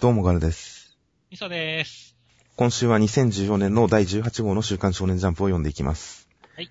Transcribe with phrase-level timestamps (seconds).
[0.00, 0.96] どうもガルです。
[1.28, 2.14] みそでーす。
[2.54, 6.28] 今週は2014年の第18号の週刊少年ジャンプを読んでいきます。
[6.54, 6.70] はい。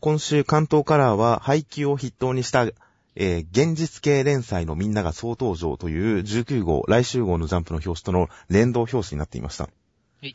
[0.00, 2.62] 今週関東カラーは配給を筆頭にした、
[3.16, 9.64] えー現実系連載のみんなが総登場という19号、来週号のジャンプの表紙との連動表紙になっていました。
[9.64, 9.70] は
[10.22, 10.34] い。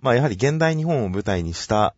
[0.00, 1.94] まあやはり現代日本を舞台にした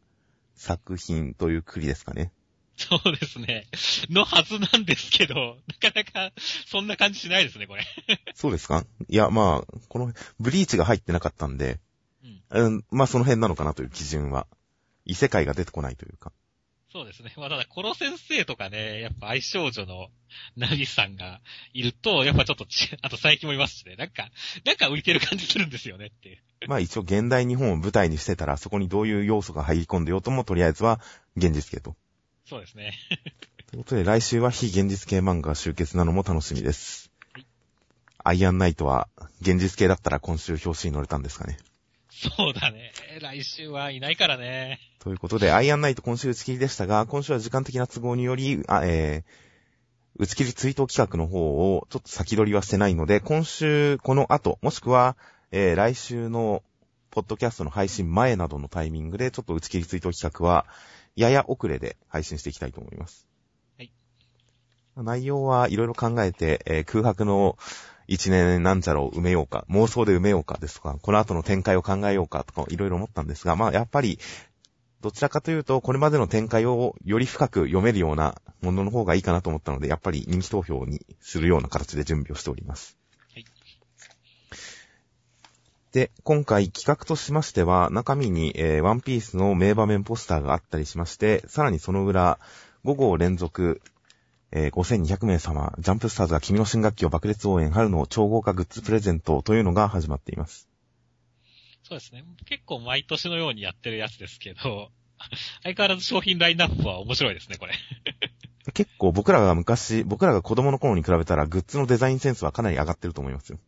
[0.57, 2.32] 作品というくりですかね。
[2.77, 3.66] そうですね。
[4.11, 6.32] のはずなんですけど、なかなか、
[6.66, 7.86] そんな感じしないですね、これ。
[8.34, 8.84] そうですか？
[9.08, 11.79] いや、まあ、この、ブリーチが入ってなかったんで、
[12.53, 12.67] うん。
[12.67, 14.46] うん、まあその辺なのかなという基準は。
[15.07, 16.32] 異世界が出てこないというか。
[16.90, 17.34] そうですね。
[17.36, 20.09] まあ、ただ、コロ先生とかね、やっぱ愛少女の
[20.56, 21.40] ナギさんが
[21.72, 24.31] いると、やっぱちょっとち、あと最近もいますしね、なんか、
[24.64, 26.39] なんか浮いてる感じするんですよねっていう。
[26.68, 31.00] まあ一応現代日本を舞台にしてたら、そこにどういう要素が入り込んでようとも、とりあえずは
[31.36, 31.96] 現実系と。
[32.47, 32.94] そうですね。
[33.70, 37.11] ということで来週は非現実系漫画が集結なのも楽しみです。
[37.33, 37.47] はい
[38.27, 39.08] アイアンナイトは
[39.42, 41.58] 現実系だったら今週表紙に乗れたんですかね。
[42.11, 42.92] そうだね。
[43.20, 44.81] 来週はいないからね。
[44.98, 55.19] ということで、アイアンナイト今週打ち切りでしたが、今週は時間的な都合により、あえー、打ち切り追悼企画の方をちょっと先取りはしてないので、今週この後、もしくは、
[55.50, 56.62] えー、来週の
[57.11, 60.65] ポッドキャストの配信前などのタイミングで、ちょっと打ち切り追悼企画は、
[61.17, 63.29] やや遅れで配信していきたいと思います。
[63.79, 63.93] はい。
[64.97, 67.56] 内容はいろいろ考えて、えー空白の
[68.06, 74.19] 一年なんちゃらを埋めようか、妄想で埋めようかですとか、この後の展開を考えようかとか、いろいろ思ったんですが、まあやっぱり、
[75.01, 82.99] どちらかというと、これまでの展開をより深く読めるようなものの方がいいかなと思ったので、やっぱり人気投票にするような形で準備をしております。
[85.95, 86.09] はい。
[86.09, 92.39] で、今回企画としましては、中身に、えーワンピースの名場面ポスターがあったりしまして、さらにその裏、
[92.84, 93.81] 5号連続、
[94.50, 100.69] えー5200名様、ジャンプスターズが君の新学期を爆裂応援春の超豪華グッズプレゼントというのが始まっています。
[101.84, 102.25] そうですね。
[102.47, 104.91] 結構毎年のようにやってるやつですけど、
[105.62, 107.75] 相変わらず商品ラインナップは面白いですね、これ。
[108.72, 113.59] 結構僕らが昔、僕らが子供の頃に比べたらグッズのデザインセンスはかなり上がってると思いますよ。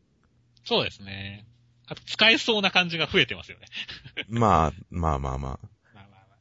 [0.65, 1.47] そうですね。
[1.87, 3.67] あと、使えそうな感じが増えてますよね。
[4.29, 5.41] まあ、まあまあまあ。
[5.41, 5.59] まあ
[5.95, 6.37] まあまあ。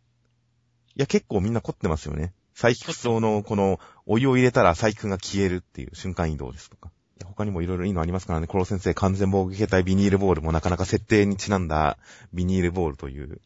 [0.96, 2.34] いや、結構みんな凝ってますよね。
[2.54, 6.92] サイキクソのこの、お湯を入れたらサイクが消えるっていう瞬間移動ですとか。
[7.24, 8.48] 他にもいろいろいいのありますからね。
[8.48, 11.98] コロ先生完全防御形態ビニールボールもなかなか設定にちなんだ
[12.34, 13.42] ビニールボールという、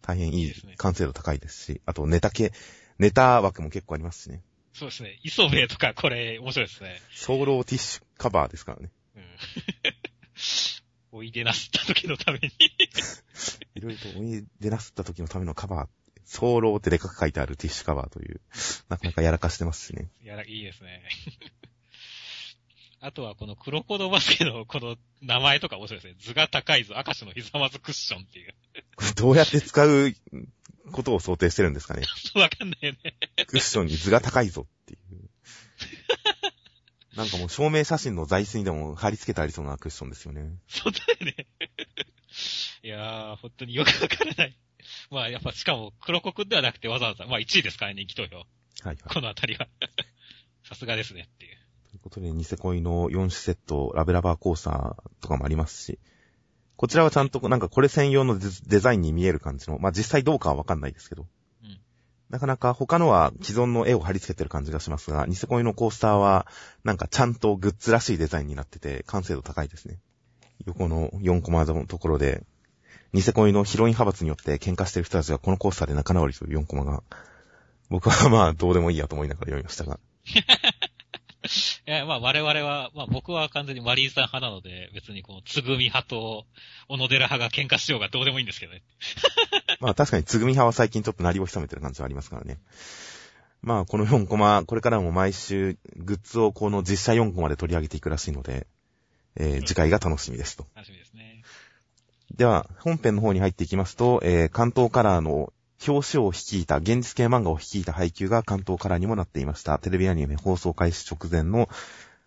[0.00, 2.52] 大変いい完成度高いですし、あとネタ系、
[2.98, 4.42] ネタ枠も結構ありますしね。
[4.72, 5.18] そうですね。
[5.22, 7.00] 磯部とかこれ面白いですね。
[7.14, 8.90] ソーローティッシュカバーですからね。
[9.16, 9.22] うん。
[11.16, 12.50] おいでなすった時のために。
[13.74, 15.88] いろいろとお湯でなすった時のためのカバー、
[16.26, 18.42] ソーローってでかく書いてあるティッシュカバーという、
[18.90, 20.10] なかなかやらかしてますしね。
[20.22, 21.02] いや、いいですね。
[23.00, 26.16] あとはこのクロコドバスケのこの名前とか面白いですね。
[26.18, 28.54] 図が高いぞ、明石のひざまずクッションっていう。
[28.96, 30.14] これどうやって使う
[30.92, 32.02] ことを想定してるんですかね。
[32.34, 33.14] わかんないよね。
[33.46, 35.30] クッションに図が高いぞっていう。
[37.16, 40.50] なんかもう証明写真の座椅子にでも貼り付けてありそうなクッションですよね。
[40.68, 41.46] そうだよね。
[42.82, 44.56] いやー、本当によくわからない。
[45.10, 48.36] まあ、やっぱしかも黒コクではなくてわざわざ、まあ1位ですからね、人気投票。
[48.36, 48.46] はい
[48.86, 48.96] はい。
[48.98, 49.68] このあたりは。
[50.68, 51.56] さすがですねっていう。
[51.90, 55.98] ということで、ニセ恋の4種セット、ラベラバーコースターとかもありますし、
[56.76, 61.28] こちらはちゃんとなんかこれ専用のデデザインに見える感じの、まあ実際どうかはわかんないですけど、うん
[62.30, 66.46] なかなか他のは既存の絵を貼り付けてる感じがしますが、ニセ恋のコースターは
[66.82, 69.98] なんかちゃんとグッズらしいデザインになってて完成度高いですね。
[70.66, 72.42] 横の4コマのところで、
[73.12, 77.02] ニセ恋のヒロイン派閥によって喧嘩してる人たちがこのコースターで仲直りという4コマが、
[77.88, 80.00] 僕はまあどうでもいいやと思いながら読みましたが、
[81.86, 86.46] いや、まあ我々は、まあ僕は完全にマリーさん派なので、別にこのつぐみ派と
[86.88, 88.82] 小野寺派が喧嘩しようがどうでもいいんですけどね。
[89.80, 92.58] まあ確かにつぐみ派は最近ちょっと鳴りを潜めてる感じはありますからね。
[93.62, 98.66] まあこの4コマ、これからも毎週グッズをこの実写4コマで取り上げていくらしいので、
[99.36, 100.66] えー次回が楽しみですと。
[100.74, 101.42] 楽しみですね。
[102.34, 105.52] では、本編の方に入っていきますと、えー関東カラーの
[105.86, 109.78] 表紙を率いた、現実系漫画を率いた配給が関東カラーにもなっていました。
[109.78, 111.68] テレビアニメ放送開始直前の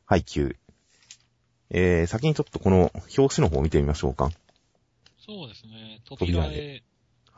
[0.06, 0.56] 配給。
[1.72, 4.32] えー、先にちょっとこの表紙の方を見てみましょうか。
[5.20, 6.02] そうですね。
[6.06, 6.70] 扉絵扉絵。
[6.70, 6.89] はい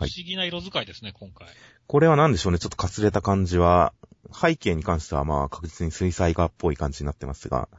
[0.07, 1.47] 不思議な色使いですね、今回。
[1.87, 3.93] これは何でしょうね、ちょっとかすれた感じは、
[4.33, 7.69] 背景に関してはまあ確実に水彩画っぽい感じになってますが、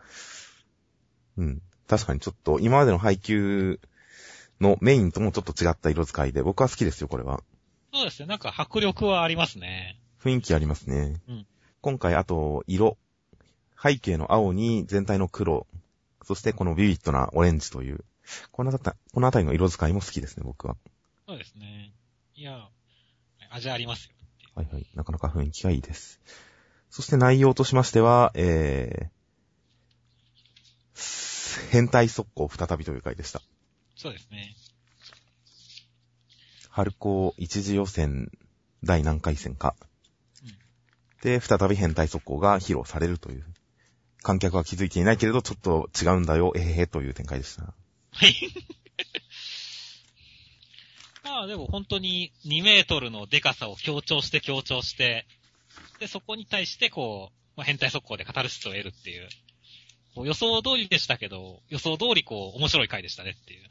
[1.37, 1.63] うん。
[1.89, 3.81] 確かにちょっと今までの配給
[4.61, 7.43] のメインともちょっと違った色使いで、僕は好きですよ、これは。
[7.93, 8.27] そうですね。
[8.27, 10.01] なんか迫力はありますね。
[10.23, 11.21] 雰囲気ありますね。
[11.29, 11.47] うん
[11.81, 12.97] 今回、あと、色。
[13.83, 15.67] 背景の青に全体の黒。
[16.23, 18.05] そしてこのビビッドなオレンジという、
[18.53, 20.77] このあたこのあたりの色使いも好きですね、僕は。
[21.27, 21.93] そうですね。
[22.35, 22.69] いや、
[23.51, 24.15] 味ありますよ。
[24.55, 24.87] はいはい。
[24.95, 26.21] なかなか雰囲気がいいです。
[26.91, 33.41] そして内容としましては、えー、変態速攻再びという回でした。
[33.97, 34.55] そうですね。
[36.69, 38.31] 春高一次予選
[38.83, 39.75] 第何回戦か。
[40.45, 40.53] うん
[41.23, 43.45] で、再び変態速攻が披露されるという。
[44.23, 47.63] 観客は気づいていないけれど、ちょっと違うんだよ、えへへという展開でした。
[48.11, 48.35] はい。
[51.33, 55.25] まあでも本当に2メートルのデカさを強調して強調して、
[55.99, 59.27] で、そこに対してこう、まあ、変態速攻でカタルシスを得るっていう、
[60.15, 63.63] こう予想通りでしたけど、予想通りこう、面白い回でしたねっていう。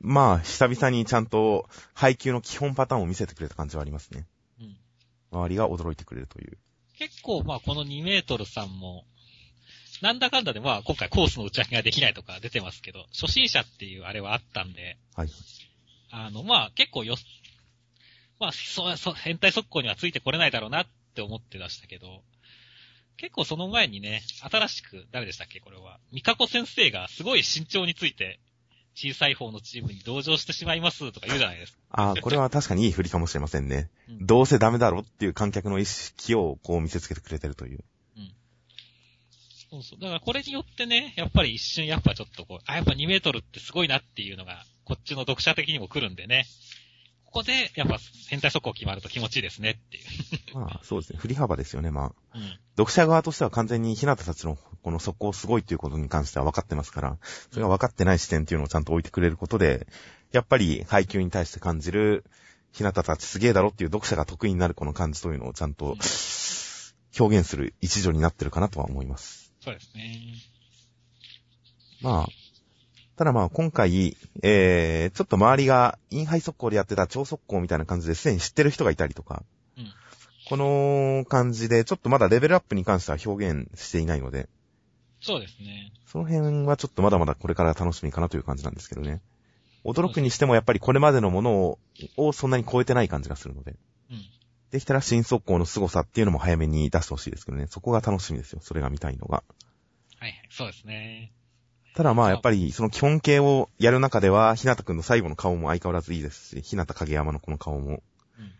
[0.00, 4.26] まあ、久々にちゃんと配球の基本パターンを見せてくれた感じはありますね。
[4.60, 4.76] うん。
[5.30, 6.58] 周りが驚いてくれるという。
[6.98, 9.04] 結構まあこの2メートルさんも、
[10.02, 15.28] なんだかんだでまあ今回コースの打ち分けができないとか出てますけど、初心者っていうあれはあったんで、はい。
[16.16, 17.16] あのまあ結構よ、
[18.38, 22.22] まあそう、そう、変態速攻にはついてこれないだろうなって思ってましたけど、
[23.16, 25.98] 結構その前にね、新しく、誰でしたっけこれは。
[26.12, 28.38] ミカコ先生がすごい慎重について、
[28.94, 31.78] 小さい方のチームに同情してしまいますとか言うじゃないですか。
[31.90, 33.90] ああ、これは確かにいい振りかもしれませんね。
[34.08, 37.84] うんどうせダメだろっていう観客の意識をこう見せつけてくれてるという。
[39.70, 40.00] そうそう。
[40.00, 46.46] だからこれによってね、やっぱり一瞬やっぱちょっとこう、あ、やっぱ2メートルってすごいなっていうのが、こっちの読者的にも来るんでね。
[47.24, 47.98] ここで、やっぱ
[48.28, 50.00] 変態速攻決まると気持ちいいですねってい
[50.52, 50.54] う。
[50.58, 51.18] まあ、そうですね。
[51.18, 51.90] 振り幅ですよね。
[51.90, 52.58] まあ、うん。
[52.76, 57.18] 読者側としては完全に日向たちのこの速攻すごいっていうことに関しては分かってますから、
[57.50, 59.88] それが分かってない視点っていうのをちゃんと置いてくれることで、
[60.30, 62.24] やっぱり配球に対して感じる、
[62.72, 65.96] 日向たちすげえだろっていう読者が得意になるこの感じというのをちゃんと
[67.18, 69.52] 表現する一助になってるかなとは思います。
[69.60, 70.20] そうですね。
[72.02, 72.28] まあ、
[73.16, 79.44] ただまあ今回、えー、ちょっと周りがインハイ速攻でやってた超速攻みたいな感じですでに知ってる人がいたりとか、
[79.78, 79.92] うん。
[80.48, 84.48] この感じでちょっとまだレベルアップに関しては表現していないので、
[85.20, 85.92] そうですね。
[86.06, 89.20] その辺はちょっとまだまだこれから楽しみかなという感じなんですけどね。
[89.84, 91.78] 驚くにしてもやっぱりこれまでのものを、
[92.16, 93.76] をそんなに超えてない感じがするので。
[94.10, 94.22] うん。
[94.70, 97.68] できたら新速攻の凄さっていうのも早めに出してほしいですけどね。
[97.68, 98.60] そこが楽しみですよ。
[98.60, 99.44] それが見たいのが。
[100.18, 100.48] はいはい。
[100.50, 101.32] そうですね。
[101.94, 108.02] ただまあやっぱりその基本形をやる中では、ひなたくんの最後の顔も相変わらずいいですし、ひなた影山のこの顔も。
[108.38, 108.52] うん。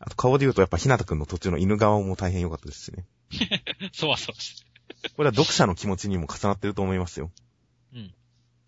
[0.00, 3.06] あと顔で言うとやっぱひなたくんの途中の犬顔も大変良かったですしね。
[3.94, 4.64] そうはそうし
[5.02, 5.08] て。
[5.16, 7.30] これは読者の気持ちにも重なってると思いますよ。
[7.94, 8.12] うん。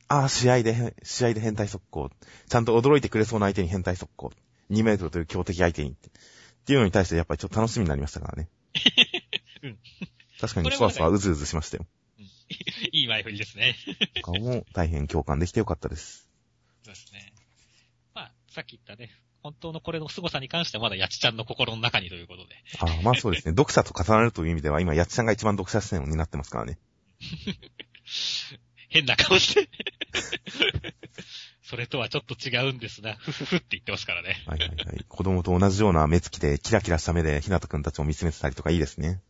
[0.07, 2.11] ああ、試合で、試合で変態速攻。
[2.49, 4.31] ちゃんと驚いてくれそうな相手に変態速攻。
[4.71, 6.09] 2メートルという強敵相手にって。
[6.09, 6.11] っ
[6.65, 8.49] ていうのに対してやっぱりちょっと楽しみになりましたからね。
[9.65, 9.79] うん。
[10.41, 11.87] 確かにそわそわうずうずしましたよ。
[12.93, 13.77] いい前振りですね。
[14.23, 16.29] 顔も大変共感できてよかったです。
[16.85, 17.33] そうですね。
[18.15, 19.11] まあ、さっき言ったね、
[19.43, 22.55] 本当のこれの凄さに関してはまだやちちゃんの心の中にということで。
[22.79, 23.53] ああ、まあそうですね。
[23.57, 26.79] 読者と重なるという意味では今、やっちゃんが一番読者視線を担ってますからね。
[28.89, 29.69] 変な顔して。
[31.63, 33.15] それとはちょっと違うんですな。
[33.15, 34.43] ふふふって言ってますからね。
[34.47, 35.05] はいはいはい。
[35.09, 39.23] 子供と同じような目つきでキラキラした目でひなたくんたちを見つめてたりとかいいですね。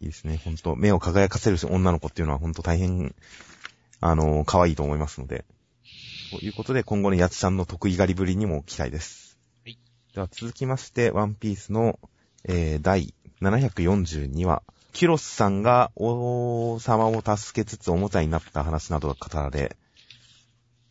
[0.00, 0.40] いいですね。
[0.42, 3.14] ほんと、目を輝かせる女の子っていうのはほんと大変、
[4.00, 5.44] あの、可愛いと思いますので。
[6.30, 9.38] ということで、今後のやつちゃんの得意狩りぶりにも期待です。
[9.64, 9.78] はい。
[10.14, 11.98] では続きまして、ワンピースの、
[12.44, 14.62] えー、第742話。
[14.92, 19.76] キュロスさんが王様を助けつつおもちゃになった話などが語られ、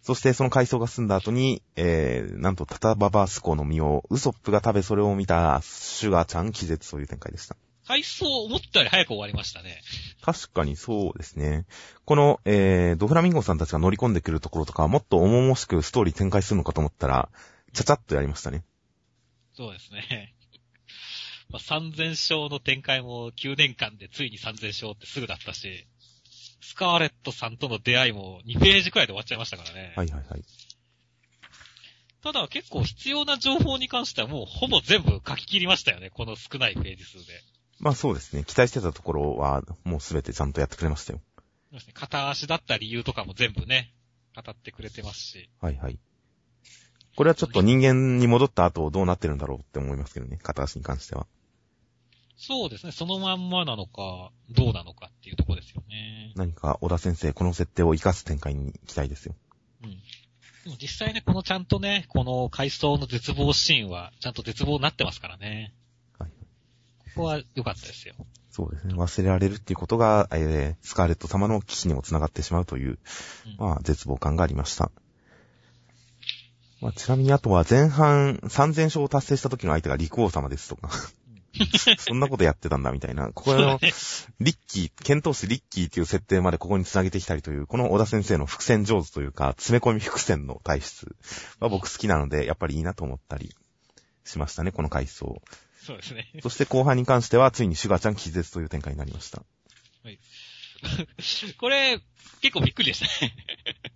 [0.01, 7.56] そしてその回想が済んだ後に、えー、なんとタタババスコの実をウソップが食べそれを見たシュガーちゃん気絶という展開でした。
[7.89, 9.81] 回想思ったより早く終わりましたね。
[10.22, 11.65] 確かにそうですね。
[12.05, 17.29] この、えー、ドフラミンゴさんたちが乗り込んでくるところとか、もっと重々しくストーリー展開するのかと思ったら、
[17.74, 18.63] ちゃちゃっとやりましたね。
[19.55, 20.36] そうですね。
[21.50, 25.88] まあ、3000勝の展開も9年間でついに3000勝ってすぐだったし、
[26.62, 29.93] スカーレットさんとの出会いも2ページくらいで終わっちゃいましたからね。
[29.96, 30.43] はいはいはい。
[32.22, 36.12] ただ結構必要な情報に関してはもうほぼ全部書き切りましたよね。
[36.12, 37.41] この少ないページ数で。
[37.79, 38.43] まあそうですね。
[38.43, 41.21] 期待してたところは、もうすべてちゃんとやってくれましたよ。
[41.71, 43.93] そうですね片足だった理由とかも全部ね、
[44.36, 45.50] 語ってくれてますし。
[45.62, 46.00] はいはい。
[47.15, 50.38] これはちょっと人間に戻った後どうなってるんだろうって思いますけどね。
[50.41, 51.27] 片足に関しては。
[52.38, 52.93] そうですね。
[52.93, 56.31] そのまんまなのか、どうなのかっていうところですよね。
[56.36, 59.36] 何か小田先生、この設定を活かす展開に期待ですよ。
[59.83, 59.89] うん。
[59.89, 65.74] でも実際ね、このちゃんとね、この回想の絶望シーンは、ちゃんと絶望になってますからね。
[67.24, 67.44] はい。
[67.44, 68.16] ここは良かったですよ。
[68.52, 68.94] そうですね。
[68.96, 73.00] 忘れられるっていうことが、えー、スカーレット様の危機にもつながってしまうという、
[73.60, 74.92] うんまあ、絶望感がありました。
[76.82, 80.90] まあ、ちなみにあとは前半3000勝を達成した時の相手が陸王様ですとか、
[82.00, 83.80] そんなことやってたんだみたいな、ここの
[84.40, 91.16] リッキー、剣闘士リッキーっていう設定までここに繋げてきたりという、この小田先生の伏線上手というか、詰め込み伏線の体質
[91.60, 93.54] は僕好きなので、やっぱりいいなと思ったり
[94.24, 95.42] しましたね、この回想。
[95.86, 96.29] そうですね。
[96.41, 99.43] そして後半に関しては、ついにシュガーちゃん気絶という展開になりました。
[101.57, 102.00] これ、
[102.41, 103.36] 結構びっくりでしたね。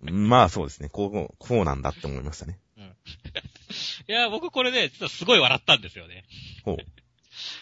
[0.00, 2.58] まあそうですね、こう、こうなんだって思いましたね。
[4.08, 6.24] いや、僕これね、実はすごい笑ったんですよね。
[6.64, 6.76] ほう。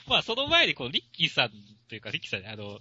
[0.07, 1.51] まあ、その前に、このリッキーさん
[1.89, 2.81] というか、リッキーさんね、あの、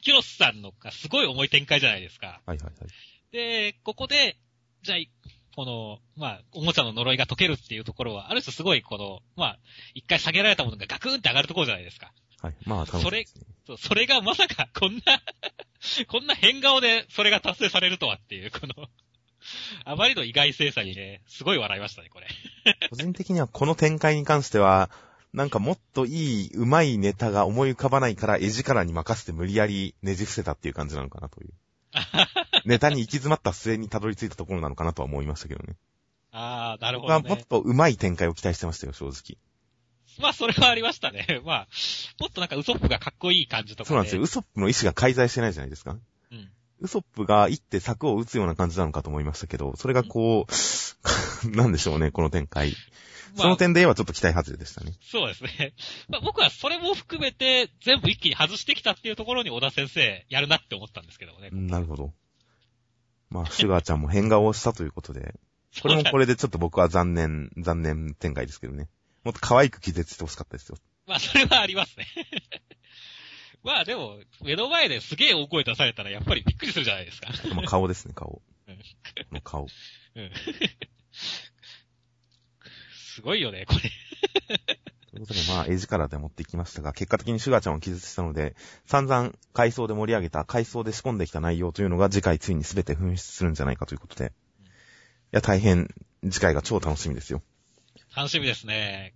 [0.00, 2.40] キュロスさんのがすごい重い展開じゃないですか。
[2.46, 2.90] はいはいはい。
[3.32, 4.36] で、ここで、
[4.82, 4.98] じゃあ、
[5.58, 9.58] この、まあ、おもちゃの呪いが解けるっていうところは、ある種すごい、この、まあ、
[9.92, 12.12] 一回下げられたものがガクンって上がるところじゃないですか。
[12.40, 12.54] はい。
[12.64, 13.42] まあ楽しいですね。
[13.66, 15.20] そうそれがまさか、こんな、
[16.06, 18.88] こんな変顔でそれが達成されるとはっていう、この、
[19.84, 22.28] あまりの意外性さにね、すごい笑いましたね、これ。
[22.90, 24.90] 個人的にはこの展開に関しては、
[25.32, 31.52] なんかもっといい、上手いネタが思い浮かばないから、絵力に任せて無理やりねじ伏せたっていう感じなのかなという。
[32.68, 35.76] ネタに行き詰まった末にたどり着いたところなのかなとは思いましたけどね。
[36.30, 37.44] ああ、なるほど、僕はもっね。
[37.48, 39.38] と上手い展開を期待してましたよ、正直。
[40.20, 41.26] まあ、それはありましたね。
[41.46, 41.68] まあ、
[42.20, 43.88] もっとなんかウソップがかっこいい感じとか、ね。
[43.88, 44.22] そうなんですよ。
[44.22, 45.96] ウソップの意志が介在してないじゃないですか。
[46.30, 46.50] うん。
[46.80, 50.52] ウソップが行って策を打つような感じなのかと思いましたけど、それがこう、
[51.56, 52.72] なんでしょうね、この展開。
[53.36, 54.92] まあ、その点で言えばちょっと期待外れでしたね。
[55.00, 55.72] そうですね。
[56.08, 61.50] まあ、僕はそれも含めて、全部一気に外してきたっていうところに小田先生、やるなって思ったんですけどもね。
[61.52, 62.12] なるほど。
[63.30, 65.34] まあ、シュガーちゃんも変顔をしたということで、
[65.82, 68.88] これもこれでちょっと僕は残念、残念展開ですけどね。
[69.24, 70.78] もっと可愛く気絶してほしかったですよ。
[71.06, 72.06] まあ、それはありますね。
[73.62, 77.30] まあ、でも、目の前ですげえ大声出されたら、やっぱりびっくりするじゃないですか。
[77.54, 78.40] まあ、顔ですね、顔。
[79.42, 79.66] 顔。
[80.14, 80.30] うん。
[83.18, 83.80] すごいよね、これ。
[85.10, 88.54] ということで、まあ、絵力で持っていきましたが、結果的にシュガーちゃんを気絶したので、
[88.86, 94.26] 散々回想で盛り上げた、回想で仕込んできた内容というのが次回ついに全て紛失するんじゃないかということで。
[94.66, 94.68] い
[95.32, 97.42] や、大変、次回が超楽しみですよ。
[98.14, 99.14] 楽しみですね。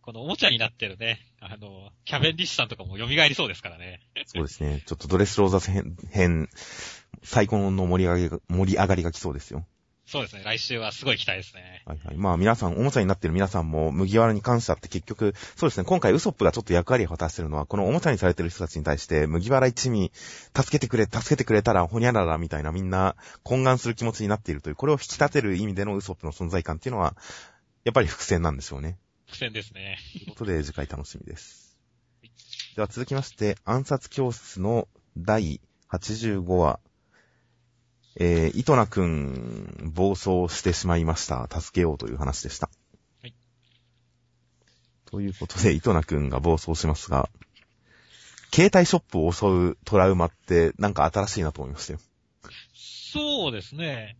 [0.00, 4.00] このおもちゃになってるね、あの、キャベンディッシュさんとかも蘇りそうですからね。
[4.24, 4.82] そうですね。
[4.86, 6.48] ちょっとドレスローザ編、編
[7.22, 9.66] 最高の盛り上げが、盛り上がりが来そうですよ。
[10.10, 11.82] そうですね、来週はすごい期待ですね。
[11.84, 12.16] はいはい。
[12.16, 20.10] まあ皆さん、おもちゃになってる皆さんも、麦わらに関してはって結局、そうですね、今回ウソップがちょっと役割を果たしてるのは、このおもちゃにされてる人たちに対して、麦わら一味、
[20.56, 27.14] 助けてくれ、助けてくれたら、ほにゃららみたいなみんな、懇願する気持ちになっているという、これを引き立てる意味でのウソップの存在感っていうのは、
[27.84, 28.96] やっぱり伏線なんでしょうね。
[29.30, 29.98] 苦戦ですね。
[30.14, 31.76] ということで、次回楽しみです。
[32.76, 34.88] では続きまして、暗殺教室の
[35.18, 35.60] 第
[35.90, 36.80] 85話。
[38.20, 41.48] えー、糸名くん、暴走してしまいました。
[41.48, 42.68] 助けようという話でした。
[43.22, 43.34] はい。
[45.06, 47.30] ということで、糸名くんが暴走しますが、
[48.52, 52.00] 携帯ショップを襲うトラウマって、なんか新しいなと思いましたよ。
[53.12, 54.16] そうですね。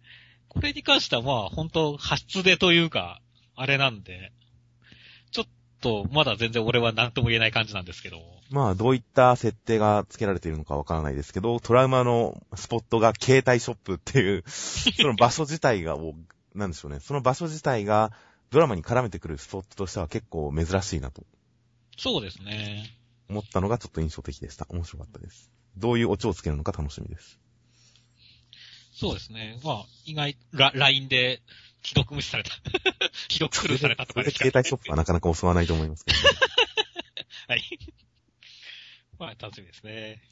[0.48, 3.20] これに関してはまあ、本当発出というか、
[3.56, 4.32] あれなんで、
[5.80, 8.20] と、まだ全然俺は何とも言えない感じなんですけど。
[8.50, 15.96] まあ、どういった設定が付けられているのかわからないですけど、トラウマのスポットが携帯ショップっていう、 その場所自体が、
[16.54, 17.00] なんでしょうね。
[17.00, 18.12] その場所自体が
[18.50, 21.22] ドラマに絡めてくるスポットとしては結構珍しいなと
[21.98, 22.94] そうですね。
[23.28, 24.66] 思ったのがちょっと印象的でした。
[24.70, 25.50] 面白かったです。
[25.76, 27.38] どういうオチをつけるのか楽しみです。
[28.92, 29.60] そうですね。
[29.64, 31.42] まあ、意外、ラ、LINE で、
[31.82, 32.50] 既読無視された。
[33.30, 36.24] 既読スルーされたとかですか 携帯ショップはなかなか襲わないと思いますけど、ね、
[37.48, 37.78] はい。
[39.18, 40.22] まあ、楽しみですね。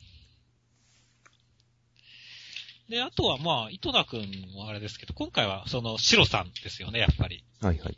[2.89, 7.45] で、あとはまあ、糸田くんもあれですけど、今回はその、シロさんですよね、やっぱり。
[7.61, 7.97] はいはい。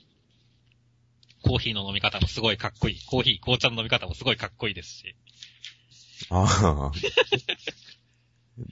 [1.43, 3.05] コーヒーの飲み方もすごいかっこいい。
[3.05, 5.17] コーヒー、紅茶の飲み方もすごいかっこいいですし。
[6.31, 6.93] ああ。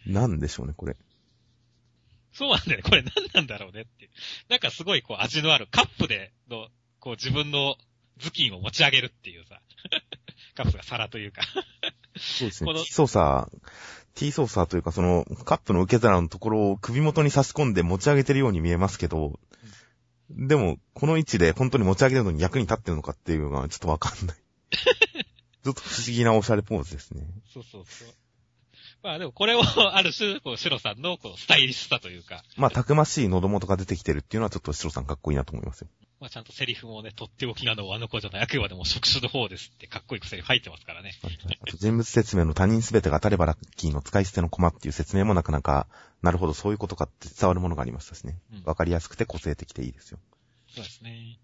[0.06, 0.96] なんでしょうね、これ。
[2.36, 2.82] そうなんだよね。
[2.82, 4.10] これ何なんだろうねって。
[4.50, 6.68] なんかすごいこう味のあるカップでの、
[7.00, 7.76] こう自分の
[8.18, 9.62] 頭巾を持ち上げるっていうさ。
[10.54, 11.40] カップが皿というか。
[12.18, 12.72] そうですね。
[12.72, 13.50] この T 操作、
[14.14, 19.40] T 操作というかそのカップの受け皿のところを首元に差し込んで持ち上げてるように見えますけど、
[20.28, 24.36] でも、この位置で本当に持ち上げるのに役に立ってるのかっていうのがちょっとわかんない。
[25.64, 27.24] ちょっと不思議なおしゃれポーズですね。
[27.52, 28.08] そうそうそう。
[29.02, 29.62] まあでもこれを
[29.94, 35.88] ある種、こう、シロさんのこうスタイリッシュさというか、まあ、たくましい喉元が出てきてるっていうのはちょっとシロさんかっこいいなと思いますよ。
[36.18, 41.12] まあちゃんとセリフもね、とっておきなのをあの子じゃない、あくまでも職種の方ですってかっこいいセリフ入ってますからね。
[41.22, 45.86] あと人物説明の他人すべてが当たればラッキーの使い捨てのコマっていう説明もなかなか、
[46.22, 48.62] なるほどそういうことかって伝わるものがありましたしねうん。
[48.64, 50.18] わかりやすくて個性的でいいですよ。
[50.74, 51.38] そうですね。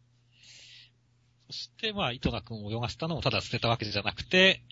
[1.49, 4.63] そして、まあ、糸名くんを泳がせたのもただ捨てたわけじゃなくて、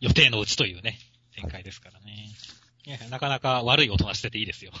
[0.00, 0.98] 予定のうちというね、
[1.34, 2.28] 展開ですからね。
[2.84, 4.72] いや、なかなか悪い大人してていいですよ。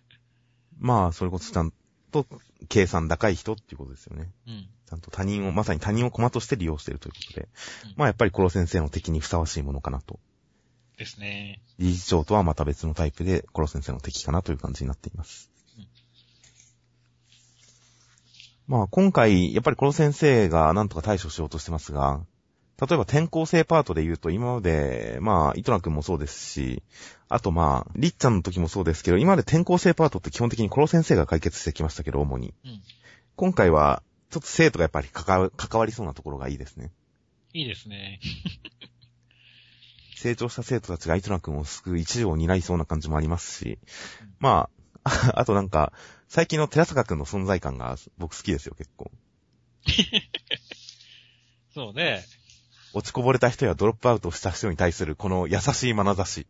[0.78, 1.72] まあ、それこそちゃん
[2.10, 2.26] と
[2.68, 4.30] 計算高い人っていうことですよね。
[4.46, 4.68] うん。
[4.86, 7.48] ちゃんと他人を、まさに他人を駒として利用しているということで
[7.84, 7.94] うん。
[7.96, 10.20] まあやっぱりコロ先生の敵にふさわしいものかなと。
[10.96, 11.60] ですね。
[11.78, 15.88] 理事長とはまた別のタイプでコロ先生の敵かなという感じになっていますうん。
[18.68, 22.24] まあ今回、やっぱりコロ先生がなんとか対処しようとしてますが、
[22.80, 26.82] 例えば転校生パートで言うと今まで、まあ、イトナ君もそうですし、
[27.28, 32.52] あとまあ、リッちゃんの時もそうですけど、今まで転校生パートって基本的にコロ先生が解決してきましたけど、主に。
[32.64, 32.82] うん。
[33.36, 36.90] 今回は、ちょっと生徒がやっぱり関わ関わりそうなところがいいですね。
[37.52, 38.20] いいですね。
[40.16, 43.78] 成長した生徒たちがイトナ君を救う一助を担いそうな感じもありますし
[44.22, 44.70] うん、ま
[45.04, 45.92] あ、 あとなんか、
[46.28, 49.12] 最近の寺坂君の存在感が僕好きですよ、結構。
[51.74, 52.24] そうね。
[52.94, 56.46] 落ちこぼれた人やドロップアウトした人に対するこの優しい眼差し。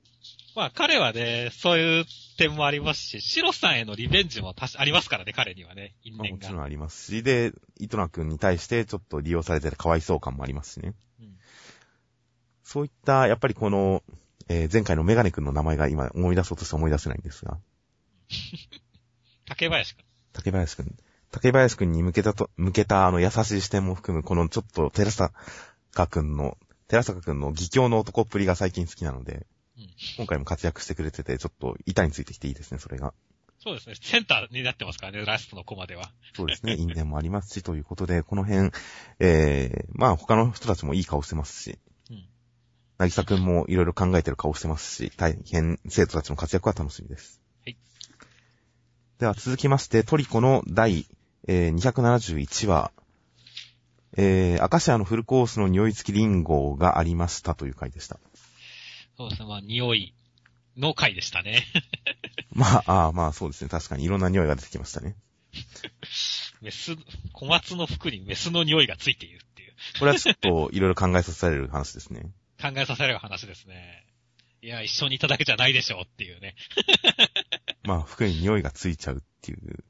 [0.55, 2.05] まあ、彼はね、そういう
[2.39, 6.47] 点もありますし、シロさんへのリベンジもありますからね、彼にはね、因縁が。
[6.47, 10.95] ちろんありますし、で、イトナ君に対してちょっと利用されててかわいそう感もありますしね。
[11.21, 11.35] うん
[12.63, 14.03] そういった、やっぱりこの、
[14.49, 17.59] えー前回のメガネ君の名前が今思い出そうとして思い出せないんですが、
[19.47, 20.05] 竹林くん。
[20.33, 20.97] 竹林くん。
[21.31, 25.11] 竹林くんに向けたと、向けたあの優しい視点も含む、このちょっと寺
[25.95, 26.59] 坂くんの、
[26.89, 29.47] 寺坂くんの義教の男っぷりが最近好きなので、
[29.77, 33.13] うん今回も活躍してくれてて、ちょっと板についてきていいですね、それが。
[33.63, 33.95] そうですね。
[34.01, 36.13] センターになってますからね、ラストのコマでは。
[36.37, 38.71] そうですね、因縁もありますし、ということで、この辺、
[39.21, 41.79] えー、まあ他の人たちもいい顔してますし、
[42.11, 42.27] うん。
[42.99, 47.41] なぎさくんもいろいろ考えてる顔してますし、大変生徒たちの活躍は楽しみです。
[47.65, 47.77] はい。
[49.19, 51.07] では続きまして、トリコの第、
[51.49, 52.93] えー271話、
[54.17, 58.19] えー、アカシアのフルコースの匂い付きリンゴがありましたという回でした。
[59.17, 60.15] そうですね、まあ、匂い
[60.77, 61.65] の回でしたね。
[62.53, 63.71] まあ、ああまあそうですね。
[63.71, 65.17] 確かにいろんな匂いが出てきましたね。
[66.61, 66.97] メス、
[67.33, 72.23] 小松の服にメスの匂いがついているっていう、これはちょっといろいろ考えさせられる話ですね。
[72.61, 74.07] 考えさせられる話ですね。
[74.63, 76.55] いや、一緒にいただけじゃないでしょうっていうね。
[77.85, 79.85] まあ、服に匂いがついちゃうっていう。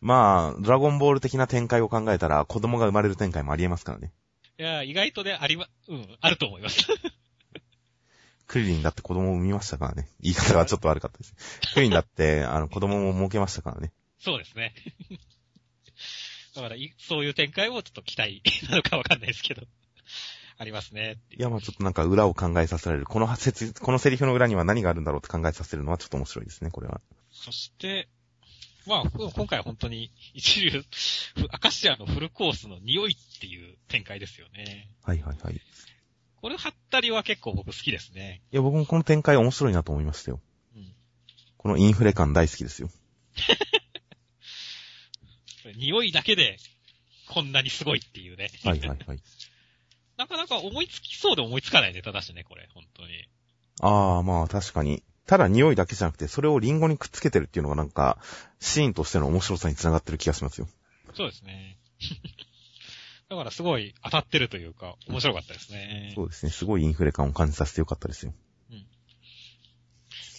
[0.00, 4.12] まあ、ドラゴンボール的な展開を考えたら、子供が生まれる展開もありえますからね。
[4.58, 6.86] いや、意外とね、ありま、うん、あると思います。
[8.46, 10.08] クリリンだって子供を産みましたからね。
[10.20, 11.34] 言い方がちょっと悪かったです。
[11.74, 13.92] クリリンだって、あの、子供も儲けましたからね。
[14.18, 14.74] そうですね。
[16.56, 19.62] だからい、そういう展開もちょっと期待なのかわかんないですけど。
[20.60, 21.38] ありますねいう。
[21.38, 23.06] いや、まあちょっとなんか裏を考えさせられる。
[23.06, 27.00] この説、このセリフの裏には何があるんだろうって考えさせるのはちょっと面白いですね、これは。
[27.44, 28.08] そして、
[28.86, 30.84] まあ、今回は本当に一流、
[31.50, 34.88] アカシアのフルコースの匂いっていう展開ですよね。
[35.02, 35.56] はいはいはい。
[35.56, 35.60] い
[36.40, 38.42] これ貼ったりは結構僕好きですね。
[38.50, 40.40] や、僕もこの展開面白いなと思いましたよ。
[40.74, 40.94] うん。
[41.56, 42.90] このインフレ感大好きですよ。
[45.76, 46.56] 匂いだけで
[47.28, 48.50] こんなにすごいっていうね。
[48.64, 49.20] はいはいはい。
[50.16, 53.28] なかなか思いつきそうで思いつかないネタだしね、これ、本当に。
[53.80, 55.02] ああ、まあ確かに。
[55.28, 58.18] ただ匂いだけじゃなくて、それをリンゴにくっつけてるっていうのがなんか、
[58.60, 60.68] シーンとしての面白さにつながってる気がしますよ。
[61.14, 61.78] そうですね。
[63.28, 66.12] だからすごい当たってるというか、面白かったですね。
[66.14, 66.50] そうですね。
[66.50, 68.32] すごいインフレ感を感じさせてよかったですよ。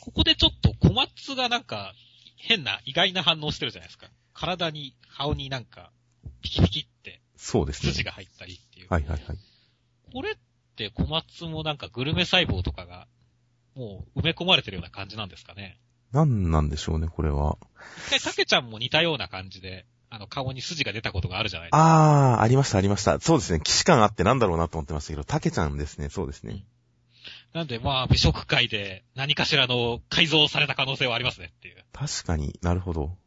[0.01, 1.93] ここでちょっと小松がなんか、
[2.35, 4.09] 変な意外な反応してるじゃないですか。
[4.33, 5.91] 体に、顔になんか、
[6.41, 7.91] ピキピキってそうですね。
[7.91, 8.87] 筋が入ったりっていう。
[8.89, 9.37] はいはいはい。
[10.13, 10.35] これっ
[10.75, 13.07] て小松もなんかグルメ細胞とかが、
[13.75, 15.79] もう埋め込まれてるような感じなんですかね。
[16.11, 17.57] なんなんでしょうね、これは。
[18.07, 22.33] 一回、たけちゃんも似たような感じで、あの、顔に筋が出たことがあるじゃないですか。
[22.33, 23.19] あー、ありましたありました。
[23.19, 23.61] そうですね。
[23.63, 26.09] 騎士感あってなんだろうなと思ってましたけど、タケちゃんですね。
[26.09, 26.65] そうですね。
[27.53, 31.83] なんで、まあ、美食界で何かしらの改造された可能性はありますねっていう。
[31.93, 33.17] 確かになるほど。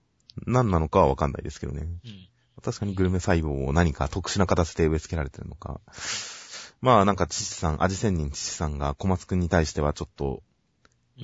[0.47, 1.83] 何なのかはわかんないですけどね。
[1.83, 2.29] うん。
[2.63, 5.81] 確かにグルメ細胞を何か特殊な形で植え付けられてるのか。
[6.83, 10.43] まあなんか父さん、味仙人父さんが小松くんに対してはちょっと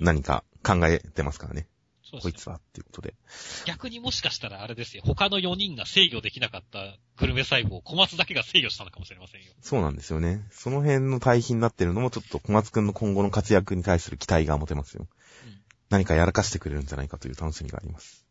[0.01, 1.69] 何か考えてますからね。
[2.03, 2.33] そうですね。
[2.33, 3.15] こいつはっていうことで。
[3.67, 5.03] 逆にもしかしたらあれですよ。
[5.05, 9.53] 他の4人が制御できなかったグルメ細胞を小松だけが制御したのかもしれませんよ。
[9.61, 10.47] そうなんですよね。
[10.51, 15.07] その辺の対比になってるのもちょっと小松くんの今後の活躍に対する期待が持てますよ。
[15.45, 15.59] うん
[15.91, 18.28] 何かやらかしてくれるんじゃないかという楽しみがあります。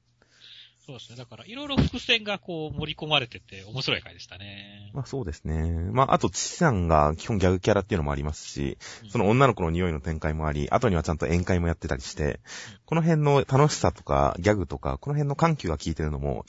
[0.87, 1.17] そうですね。
[1.17, 4.89] だから、いろいろ伏線がこう盛り込まれてて面白い回でしたね。
[4.93, 5.69] まあそうですね。
[5.91, 12.39] まああと、父さんが基本ギャグキャラっていうのもありますし、うんその女の子の匂いの展開もあり、後にはちゃんと宴会もやってたりして、
[12.85, 16.45] この辺の楽しさとかギャグとか、この辺の緩急が効いてるのも、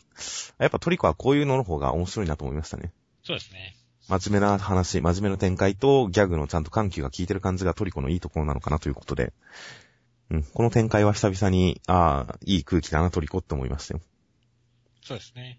[0.58, 2.92] やっぱトリコはこういうのの方が面白いなと思いましたね。
[3.24, 3.74] そうですね。
[4.06, 9.32] 真面目な話、真面目な展開とギャグのちゃんと緩急が効いてる感じがトリコのいいところなのかなということで、
[10.30, 14.00] うん、この展開は久々に、ああ、いい空気だなトリコって思いましたよ。
[15.08, 15.58] そうですね。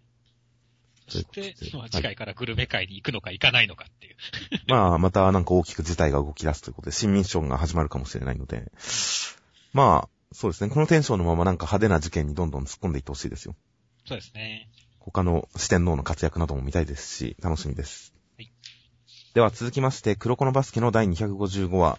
[1.08, 4.16] そして、まあ、次回からグルメ会に行くのか行かないのかっていう。
[4.70, 8.72] まあ、またなんか大きく事態が動き出すということで、新ミッションが始まるかもしれないので、
[9.74, 13.56] まあ、そうですね、このテンションのままなんか派手な事件にどんどん突っ込んでいってほしいですよ。
[14.06, 14.70] そうですね。
[15.00, 18.14] 他の四天王の活躍なども見たいですし、楽しみです。
[18.38, 18.52] はい
[19.34, 21.98] では続きまして、黒子のバスケの第255話、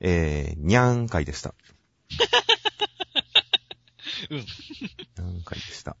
[0.00, 1.54] えー、にゃーん回でした。
[4.30, 4.38] うん。
[4.38, 5.96] にゃーん回でした。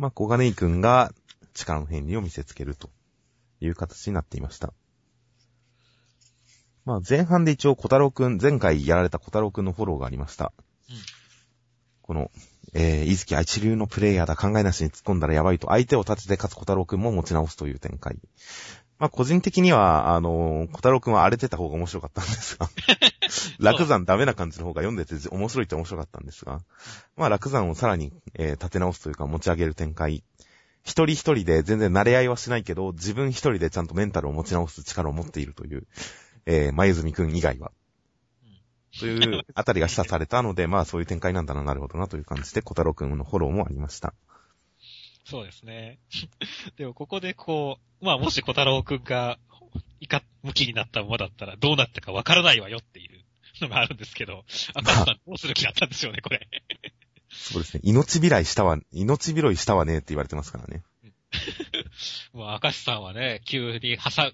[0.00, 1.12] まあ、小金井くんが
[1.52, 2.88] 力の変理を見せつけると
[3.60, 4.72] いう形になっていました。
[6.86, 10.52] まあ、前半で一応小太郎くん、前回やられた小太郎くんのフォローがありました。
[10.88, 10.96] うん
[12.10, 12.28] この、
[12.74, 18.18] えー、伊月は一流のプレイヤーだ、考えなしに突っ込んだらやばいと、相手を立てて勝つ小太郎くんも持ち直すという展開。
[19.00, 22.68] まあ、個人的には、あのー小太郎くんは荒れてた方が面白かったんですが、
[23.58, 26.60] 楽山ダメな感じの方が読んでて面白いって面白かったんですが、
[27.16, 30.22] まあ、楽山をさらに、えー立て直すというか持ち上げる展開。
[30.84, 35.86] 一人一人で全然慣れ合いはしないけど、自分一人でちゃんとメンタルを持ち直す力を持っているという、
[36.44, 37.72] えー、前泉くん以外は。
[38.98, 44.12] というあたりが示唆されたので、まあそういう展開なんだな、なるほどなという感じで、小太郎くんのフォローもありました。
[45.30, 46.00] そうですね。
[46.76, 49.38] でもここでこう、まあもし小太郎くんが、
[50.00, 53.24] いか、向きになったままだったらどうなったかわからないわよっていう
[53.60, 56.48] のがあるんですけど、赤さんどうする気だったんでしょうね、これ。
[57.30, 57.80] そうですね。
[57.84, 60.82] 命拾いしたわ、命拾いしたわねって言われてますからね。
[62.32, 64.32] もう赤石さんはね、急にはさ、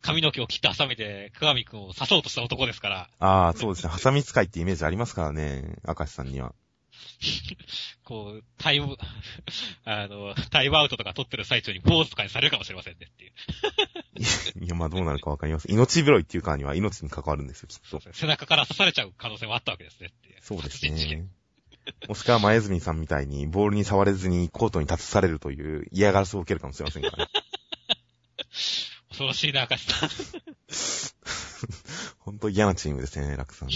[0.00, 3.90] 髪の毛を切って挟めて、鏡くんを刺そうとした男ですから、ああ、そうですね。
[3.90, 6.54] ハサミ使いってイメージありますからね、明石さんには。
[8.04, 8.96] こう、タイム、
[9.84, 13.32] あの、タイムアウトとか取ってる最中に坊主とかにされるかもしれませんねっていう。
[14.64, 15.70] いや、まあどうなるかわかります。
[15.70, 18.00] 命拾いっていうからには命に関わるんですよ、きっと。
[18.12, 20.38] 背中から刺されちゃう可能性もあったわけですねっていう。
[20.40, 21.28] そうですね。
[22.06, 27.30] もしくは前泉さんみたいにボールに触れずにコートに立たされるという嫌がらせを受けるかもしれませんからね。
[29.08, 30.10] 恐ろしいな、赤石さん。
[32.18, 33.74] ほんと嫌なチームですね、楽さんは。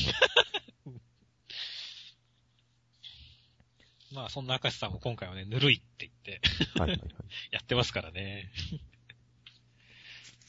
[4.15, 6.41] まあ、そんな赤石さんも今回はね、ぬるいって言って、
[6.79, 7.09] はいはいはい。
[7.51, 8.51] やってますからね。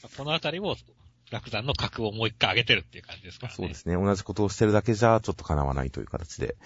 [0.16, 0.76] このあたりも、
[1.30, 3.56] 楽山の格をもう一回上げてるっていう感じですからね。
[3.56, 3.94] そうですね。
[3.94, 6.56] 同じことをしてるだけじゃちょっと叶わないという形で。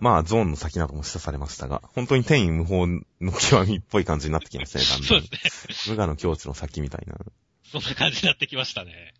[0.00, 5.94] まあ、ゾーンの先なども示唆されましたが、本当に天意無法の極みっぽい感じになってきますね、だんだんそうですね。
[5.96, 7.18] 無我の境地の先みたいな。
[7.70, 9.14] そんな感じになってきましたね。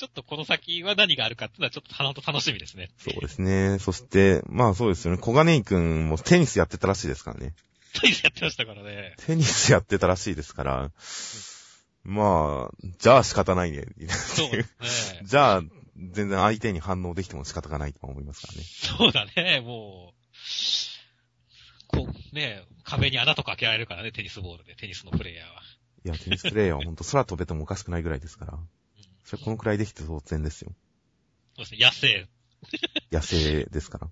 [0.00, 2.88] ちょっとこの先は何があるかっていうのはちょっと鼻と楽しみですね。
[2.96, 3.78] そうですね。
[3.78, 5.18] そして、まあそうですよね。
[5.18, 7.52] 小金井くんもテニスやってたらしいですからね。
[8.00, 9.14] テニスやってましたからね。
[9.18, 10.90] テニスやってたらしいですから、
[12.02, 13.84] まあ、じゃあ仕方ないね。
[14.08, 15.20] そうですね。
[15.28, 15.62] じゃあ、
[15.98, 18.64] 全然相手に反応できても仕方がないと思いますからね。
[18.64, 25.62] そうだね、もう、こう、ね、壁に穴とか開けられるからね、テニスボールで、テニスのプレイヤーは。
[26.06, 28.58] いや、テニスプレイヤーはほんと空飛べてもおかしくないぐらいですから。
[29.32, 30.72] うんそれこのくらいできて当然ですよ。
[31.56, 32.28] そうですね、野生。
[33.12, 34.08] 野生ですから。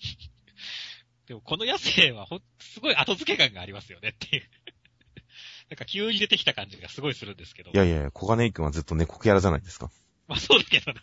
[1.26, 4.50] でもこの野生はほん、すごい後付け感がありますよねっていう。
[5.68, 7.70] なんか急に出てきた感じがすごいするんですけど。
[7.72, 9.90] いやいや小金井くんはずっと猫キャラじゃないですか。
[10.28, 11.00] まあそうだけどね。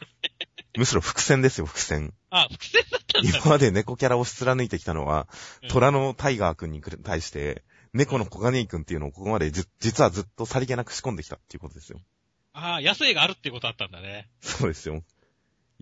[0.77, 2.13] むしろ伏線ですよ、伏線。
[2.29, 5.27] あ、伏線だったんだ今まで猫キャラを貫いてきたのは、
[5.61, 11.99] うん虎のタイガーくんに対して、猫の小金井くんっていうのをここまでじ実はずっとさりげなく仕込んできたっていうことですよ。
[12.53, 14.29] ああ、野生があるってことあったんだね。
[14.39, 15.03] そうですよ。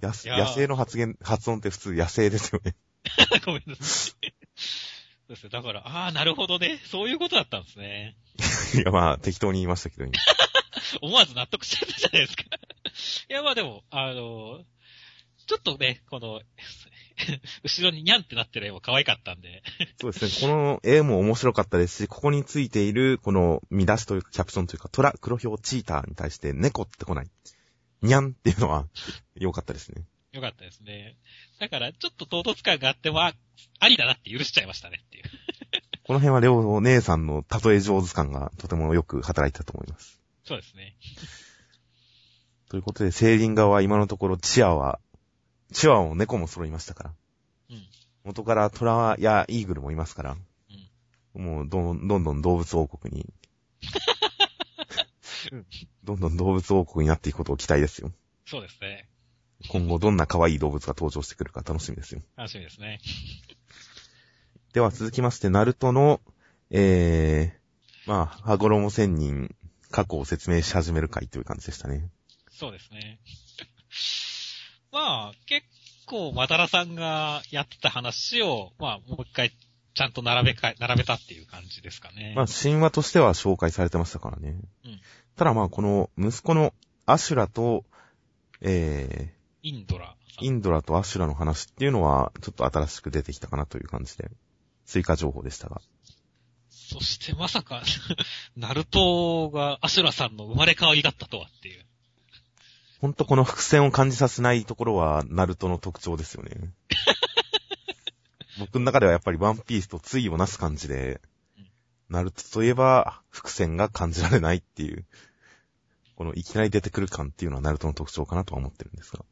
[0.01, 2.75] やすいやー野生の発言、発音って普通野生ですよね。
[3.45, 4.33] ごめんなさい。
[5.27, 5.49] そうですね。
[5.49, 6.79] だから、ああ、なるほどね。
[6.85, 8.15] そういうことだったんですね。
[8.75, 10.13] いや、まあ、適当に言いましたけど、今
[11.01, 12.43] 思わず納得しちゃったじゃないですか。
[13.29, 14.63] いや、まあでも、あの、
[15.47, 16.41] ちょっとね、この、
[17.63, 19.63] 後ろにニャンってなってる絵も可愛かったんで。
[19.99, 20.47] そうですね。
[20.47, 27.27] この絵も面白かったですし、ここについている、この見出しというか、キャプションというか、虎、黒ひょう、チーターに対して猫ってこない。
[28.01, 28.87] にゃんっていうのは、
[29.35, 30.05] 良かったですね。
[30.31, 31.17] よかったですね。
[31.59, 33.35] だから、ちょっと唐突感があっても、あ
[33.79, 35.23] ありだなって許しちゃいましたねっていう。
[36.03, 40.21] この辺は両お姉さんの例え上手感がとてもよく働いたと思います。
[40.43, 40.95] そうですね。
[42.69, 44.99] ということで、セーリン側は今のところチアは、
[45.71, 47.13] チワワも猫も揃いましたから。
[47.71, 47.83] うん。
[48.23, 50.37] 元からトラやイーグルもいますから。
[51.33, 53.33] もうどん、どんどん動物王国に
[55.51, 55.65] うん、
[56.03, 58.11] どんどん動物王国になっていくことを期待ですよ。
[58.45, 59.07] そうですね。
[59.69, 62.21] 今後どんな可愛い動物が登場してくるか楽しみですよ。
[62.35, 62.99] 楽しみですね。
[64.73, 66.21] では続きまして、ナルトの、
[66.69, 69.55] えー、まあ、羽衣仙人、
[69.89, 72.09] 過去を説明し始める回という感じでしたね。
[72.49, 73.19] そうですね。
[74.91, 75.65] まあ、結
[76.05, 79.51] 構、マダラさんがやってた話を、まあ、もう一回、
[79.93, 82.33] ちゃんと並べか、並べたっていう感じですかね。
[82.35, 84.55] まあ、神話としては紹介されてましたからね。
[84.85, 85.01] うん
[85.35, 86.73] ただまあ、この息子の
[87.05, 87.85] アシュラと、
[88.61, 90.15] えインドラ。
[90.39, 94.29] インドラとアシュラの話っていうのは、ちょっと新しく出てきたかなという感じで、
[94.85, 95.81] 追加情報でしたが。
[96.69, 97.81] そしてまさか、
[98.55, 101.85] ナルトがアシュラさんの生まれ変わりだったとはっていう。
[103.01, 106.71] ほんとこの伏線を感じさせないところは、ナルトの特徴ですよね。
[108.59, 111.19] 僕の中ではやっぱりワンピースと対をなす感じで
[111.57, 111.67] うん、
[112.09, 115.05] ナルトといえば伏線が感じられないっていう、
[116.15, 119.25] このいきなり出てくる感っていうのはナルトの特徴かなとは思ってるんですが。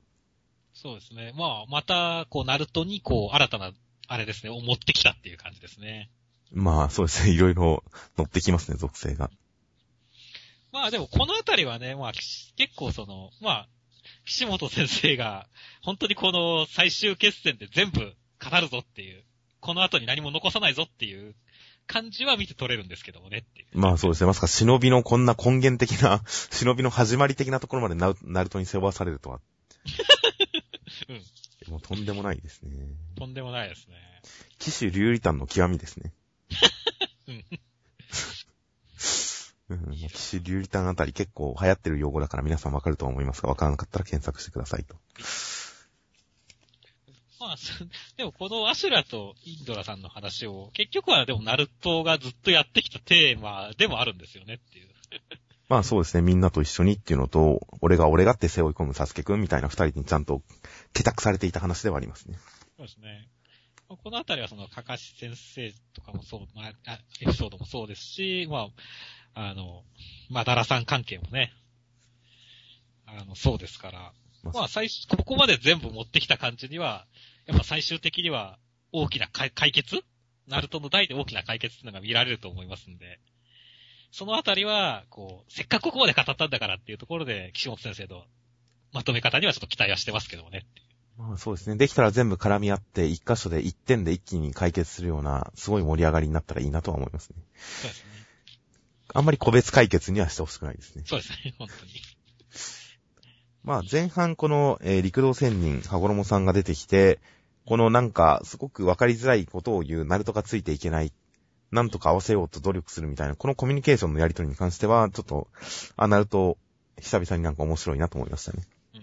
[0.74, 1.34] そうですね。
[1.36, 3.74] まあ、また、こう、ナルトに、こう、新たな、
[4.08, 6.10] あれですね、を持ってきたっていう感じですね。
[6.52, 7.84] まあそうですね、いろいろ
[8.18, 9.30] 乗ってきますね、属性が。
[10.72, 13.70] まあでも、このあたりはね、まあ、き結構その、まあ、
[14.26, 15.48] 岸本先生が、
[15.82, 19.24] 本当にこの最終決戦で全部語るぞっていう、
[19.60, 21.36] この後に何も残さないぞっていう
[21.88, 23.68] 感じは見て取れるんですけどもねっていう。
[23.78, 29.42] まあそうですね、まさか忍びのこんな根源的な、 忍びの始まり的なところまでナルナルトに背負わされるとは。
[31.10, 31.24] うん。
[31.72, 32.72] もうとんでもないですね。
[33.16, 33.96] とんでもないですね。
[34.60, 36.14] 騎手竜リタンの極みですね。
[37.28, 37.46] うん。
[39.70, 39.92] うん、
[40.44, 44.96] 竜リタンあたり結構流行ってる用語だから皆さんわかると思いますが、わからなかったら検索してくださいと。
[47.40, 47.74] まあ、そ
[48.18, 54.90] でもこのアシュラとインドラさんの話を、結局はでもナルトがずっとやってきたテーマでもあるんですよねっていう。
[55.70, 60.42] まあそうですね、みんなと一緒にっていうのと、俺が俺がって背負い込むサスケくんみたいな二人にちゃんと
[60.94, 62.38] 帰宅されていた話ではありますね。
[62.76, 63.30] そうですね。
[63.88, 68.70] まあこのあたりはその、かかし先生とかもそう、まあ、あエピソードもそうですし、まあ、
[69.34, 69.84] あの、
[70.30, 71.54] まあ、ダラさん関係もね、
[73.06, 74.14] あの、そうですから、
[74.44, 77.06] まあまあ、最初、ここまで全部持ってきた感じには、
[77.46, 78.58] やっぱ最終的には
[78.92, 80.04] 大きな解解決？
[80.48, 83.20] ナルトの代で大きな解決っていうのが見られると思いますんで、
[84.12, 88.24] そのあたりは、こう、せっかくここまで語ったんだからっていうところで、岸本先生の
[88.92, 90.66] まとめ方にはちょっと期待はしてますけどもね。
[91.18, 97.36] まあそうですね、できたら全部絡み合って一箇所で一点で一気に解決するような、すごい盛り上がりになったらいいなとは思いますね。
[97.56, 98.12] そうですね。
[99.14, 101.04] あんまり個別解決にはしてほしくないですね。
[101.06, 101.92] そうですね、本当に。
[103.64, 107.20] まあ前半この、えー陸道仙人、羽衣さんが出てきて、
[107.66, 111.12] このなんかすごくわかりづらいことを言うナルトがついていけない、
[111.72, 115.48] なんとか合わせようと努力するみたいな、このコミュニケーションのやりとりに関しては、ちょっと、
[115.96, 116.58] あ、ナルト、
[117.00, 118.64] 久々になんか面白いなと思いましたね。
[118.96, 119.02] うん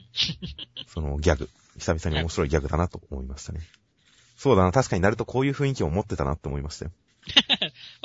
[0.89, 1.49] そのギャグ。
[1.79, 3.61] 久々に面白いギャグだなと思いましたね。
[4.37, 6.91] そうだな、確かにナルトこういう雰囲気を持ってたなって思いましたよ。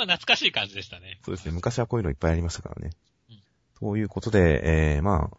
[0.02, 1.20] まあ、懐かしい感じでしたね。
[1.24, 2.90] そうですね、昔はこういうのいっぱいありましたからね。
[3.30, 3.42] うん
[3.82, 4.62] ということで、
[4.96, 5.38] えー、まあ、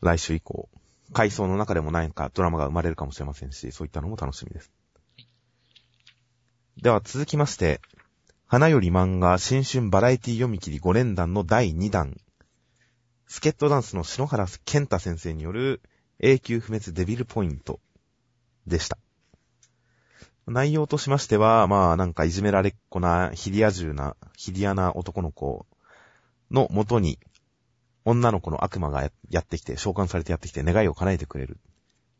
[0.00, 0.70] 来週以降、
[1.12, 4.72] 回想の中でも何かドラマが生まれるかもしれませんし、そういったのも楽しみです。
[6.78, 7.82] では続きまして、
[8.46, 12.16] 花より漫画新春バラエティ読み切り5連弾の第2弾。
[13.26, 15.82] スケットダンスの篠原健太先生による
[16.18, 17.78] 永久不滅デビルポイント
[18.66, 18.96] でした。
[20.46, 25.66] 内容としましては、まあなんかいじめられっ子なヒリア銃な、ヒリアな男の子
[26.50, 27.18] の元に
[28.04, 31.58] 女の子の悪魔がやってきて、召喚されてやってきて願いを叶えてくれる。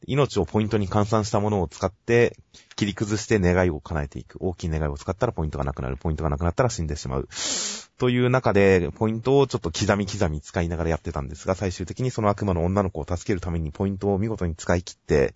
[0.06, 2.36] 命をポイントに換算したものを使って、
[2.76, 4.38] 切り崩して願いを叶えていく。
[4.40, 5.96] 大きい願いを使ったらポイントがなくなる。
[5.96, 7.28] ポイントがなくなったら死んでしまう。
[7.98, 15.34] という中で、ポイントをちょっと刻み刻み使いながらやってたんですが、最終的にその悪魔の女の子を助けるためにポイントを見事に使い切って、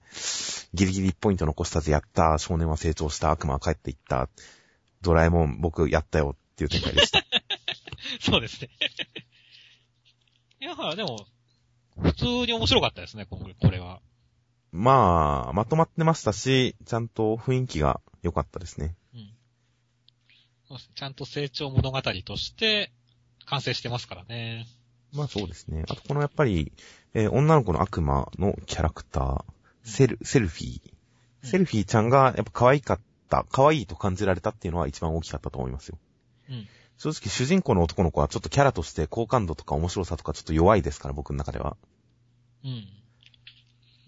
[0.75, 4.29] ギリギリ1ポイント残したぜ、やった、少年は成長した、悪魔は帰っていった、
[5.03, 7.23] ドラえもん僕やったよっていう展開でした。
[8.21, 8.71] そうですね。
[10.61, 11.27] いや、でも、
[11.99, 14.01] 普通に面白かったですね、これこれは。
[14.73, 18.95] まあ、まとまってましたし、ちゃんと雰囲気が良かったですね。
[20.94, 22.90] ちゃんと成長物語として
[23.46, 24.66] 完成してますからね。
[25.12, 25.85] まあそうですね。
[25.88, 26.72] あとこのやっぱり、
[27.14, 29.44] えー女の子の悪魔のキャラクター、
[29.85, 30.81] セル、セルフィー。
[31.42, 33.00] セルフィーちゃんがやっぱ可愛かっ
[33.31, 35.98] た、可愛いと感じられたっていうのは一番大きかったと思いますよ。
[36.50, 36.68] うん。
[36.98, 41.76] 正直主人公の男の子はちょっとキャラとして好感度とか面白さとかちょっと弱いですから、僕の中では。
[42.64, 42.87] うん。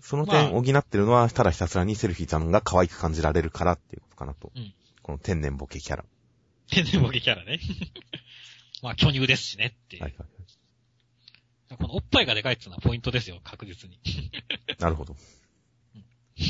[0.01, 4.51] その点まあ補ってるのは、ただひたすらにセルフィーちゃんが可愛く感じられるからっていうことかなと。
[4.57, 4.75] うん
[5.09, 6.05] この天然ボケキャラ。
[6.71, 7.61] 天然ボケキャラね。
[8.83, 10.03] まあ、巨乳ですしねっていう。
[10.03, 11.77] はいはいはい。
[11.77, 14.01] このおっぱいがでかいっていうのはポイントですよ、確実に。
[14.79, 15.17] なるほど。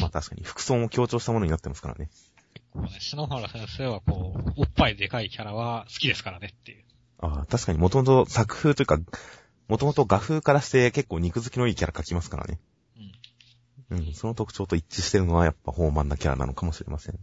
[0.00, 2.10] まあ確かに、服装も強調したものになってますからね。
[2.70, 6.84] こうね、篠原先生はこう、おっぱいでかいキャラは好きですからねっていう。
[7.18, 8.98] ああ、確かにもともと作風というか、
[9.66, 12.60] もともと画風からして結構肉付きのいいキャラ描きますからね。
[13.90, 13.98] うん。
[13.98, 17.18] うん、その特徴と一致してるのはやっぱ豊満なキャラなのかもしれません。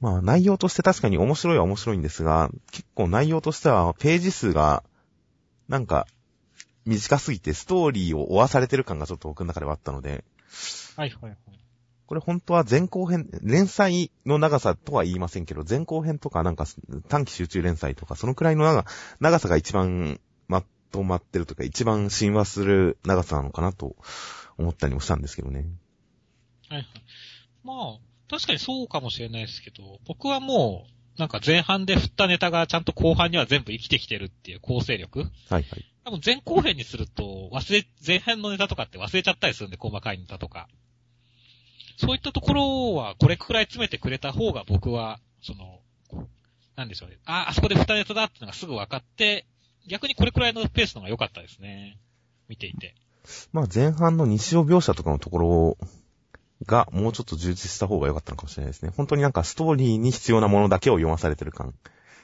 [0.00, 4.82] まあ内容として確かに面白いは面白いんですが、結構内容としてはページ数が、
[5.68, 6.06] なんか、
[6.86, 10.24] 短すぎてストーリーを追わされてる感がちょっと僕の中ではあったので、
[10.96, 11.36] はいはいはい。
[12.06, 16.66] これ本当は前後編、連載の長さとは言いませんけど、前後編とかなんか
[17.08, 18.84] 短期集中連載とか、そのくらいの長
[19.20, 23.94] 長さが一番まとまってるというか、一番親和する長さなのかなと
[24.58, 25.66] 思ったりもしたんですけどね。
[26.68, 26.86] はいはい。
[27.62, 35.64] まあ、確かにそうかもしれないですけど、僕はもう、なんか前半で振ったネタがちゃんと後半には全部生きてきてるっていう構成力はいはい。
[36.04, 40.68] 多分前後編にすると、忘れ、前編のネタとかって忘れちゃったりするんで、細かいネタとか。
[41.98, 45.80] そういったところは、これくらい詰めてくれた方が僕は、その、
[46.76, 47.18] なんでしょうね。
[47.26, 49.44] あ、あそこで振ったネタだっていうのがすぐ分かって、
[49.88, 51.98] 逆にこれくらいのペースの方が良かったですね。
[52.48, 52.94] 見ていて。
[53.52, 55.76] まあ前半の日常描写とかのところ
[56.66, 58.92] がもうちょっと充実した方が良かったのかもしれないですね。
[58.96, 61.74] 本当になんかストーリーに必要なものだけを読まされてる感。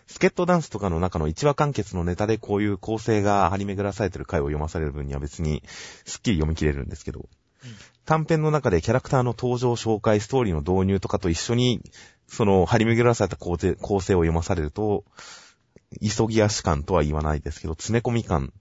[0.07, 5.63] スケットダンスとかの中の一話完結のネタでこういう構成が張り巡らされてる回を読まされる分には別に
[6.05, 7.29] スッキリ読み切れるんですけど、
[8.05, 11.83] 短編の中でキャラクターの登場紹介、ストーリーの導入とかと一緒に、
[12.29, 15.05] その張り巡らされた構成構成を読まされると、
[16.01, 18.53] 急ぎ足感とは言わないですけど、詰め込み感うん。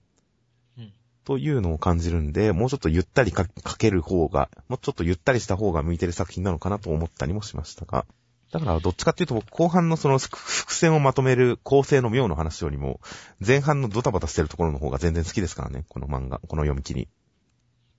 [1.26, 8.06] というのを感じるんで、もうちょっとゆったりか書ける方が、もうちょっとゆったりした方が向いてる作品なのかなと思ったりもしましたが、
[8.52, 13.00] だからどっちかっていうと僕後半のその伏伏線をまとめる構成の妙の話よりも、
[13.44, 17.08] 前半のドタバタしてるところの方が全然好きですからね、この漫画、この読み切り。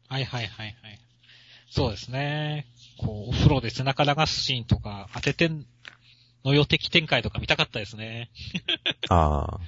[0.08, 1.00] はいはいはいはい。
[1.70, 2.66] そうですね。
[2.98, 5.66] こう、お風呂で背中流すシーンとか、当ててん
[6.46, 8.32] の予的展開とか見たかったですね。
[9.10, 9.60] ああ、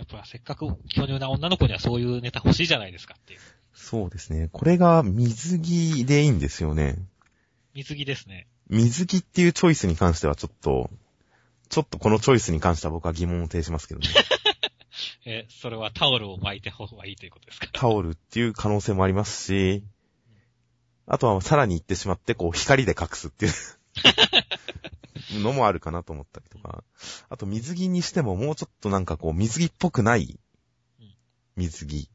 [0.00, 3.40] やっぱせっかく巨乳な女の子にはそういうネタ欲しいじゃないですかっていう。
[3.74, 4.48] そうですね。
[4.50, 6.96] これが水着でいいんですよね。
[7.74, 8.46] 水着ですね。
[8.70, 10.88] 水着っていうチョイスに関してはちょっと、
[11.68, 14.08] ちょっとこのチョイスに関しては僕は疑問を呈しますけどね。
[15.26, 17.68] え、それはタオルを巻いた方がいいということですか？
[17.72, 19.84] タオルっていう可能性もありますし、
[21.06, 23.52] あとはさらに言ってしまって、こう光で隠すっていう
[25.34, 26.84] のもあるかなと思ったりとか。
[27.28, 30.38] あと水着にしてももうちょっとなんかこう水着っぽくない
[31.00, 31.14] うん
[31.56, 32.08] 水着。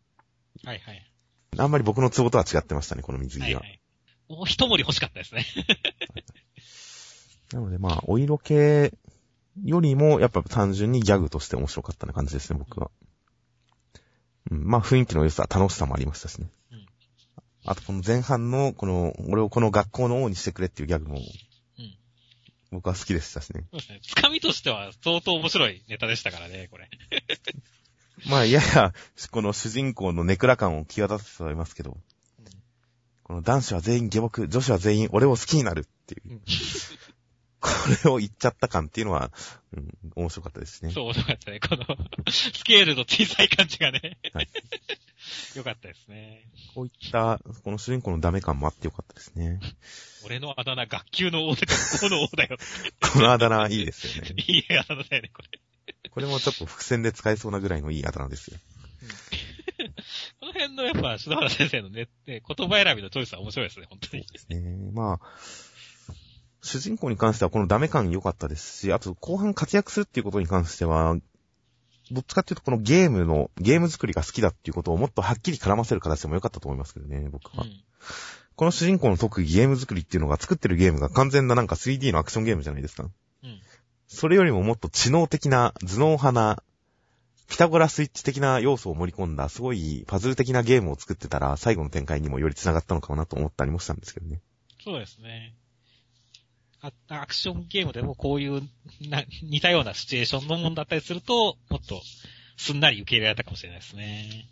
[0.63, 1.11] はいはい。
[1.57, 3.47] あんまり僕のツボとは違ってましたね、この水着は。
[3.47, 3.81] はいはい。
[4.27, 5.45] もう一盛り欲しかったですね。
[7.53, 8.91] なのでまあ、お色気
[9.63, 12.91] よりも、やっぱ単純にギャグとして面白かったな感じですね、僕は。
[14.51, 16.49] うん、まあ、雰囲気の良さ、楽しさもありましたしね。
[16.71, 16.85] うん
[17.67, 21.21] あと、この前半の、この、俺をこの学校の王にしてくれっていうギャグも、うん。
[22.75, 23.65] 僕は好きでしたしね。
[23.71, 23.99] そうですね。
[24.03, 26.89] つかみとしては相当面白いネタでしたからね、これ。
[28.29, 28.93] まあ、やや、
[29.31, 32.03] この主人公のネクラ感を際立ててはいますけど、うん
[33.23, 36.41] この男子は全員下僕、女子は全員俺を好きになるっていう、うん
[37.65, 39.31] これを言っちゃった感っていうのは、
[39.75, 40.91] うん、面白かったですね。
[40.91, 41.59] そう、面白かったね。
[41.59, 41.85] この、
[42.31, 44.17] スケールの小さい感じがね。
[44.33, 44.49] はい
[45.55, 46.45] よかったですね。
[46.73, 49.59] こういった、この主人公のダメ感もあってよかったですね。
[50.25, 52.57] 俺のあだ名、学級の王で学校の王だよ。
[53.13, 54.35] このあだ名いいですよね。
[54.47, 56.09] いいあだ名だよね、これ。
[56.09, 58.57] これもちょっと伏線で使えそうなぐらいのいいあだ名ですよ。
[60.39, 64.25] この辺のやっぱ、篠原先生のね、ね言葉選びのチョイスは面白いですね、本当に。
[64.25, 64.59] ですね。
[64.93, 65.19] まあ、
[66.65, 71.15] 主人公に関してはこのダメ感良かったですし、あと後半活躍するっていうことに関しては、
[72.11, 77.63] どっちかっていうとこのゲームの、ゲーム作りが好きだっていうことをもっとはっきり絡ませる形でも良かったと思いますけどね、僕は。
[77.63, 77.83] うん。
[78.55, 83.03] この主人公の特技ゲーム作りっていうのが作ってるゲームが完全ななんか 3D のアクションゲームじゃないですか。
[83.03, 83.61] うん。
[84.07, 86.63] それよりももっと知能的な、頭脳派な、
[87.47, 94.41] ピタゴラスイッチ的な要素を盛り込んだ、すごいパズル的なゲームを作ってたら、最後の展開にもより繋がったのかもなと思ったりもしたんですけどね。
[94.83, 95.53] そうですね。
[97.09, 98.61] アクションゲームでもこういう
[99.09, 102.01] な似たようなシチュエーションのもんだったりすると、もっと
[102.57, 104.49] すんなり受け入れられたかもしれないですね。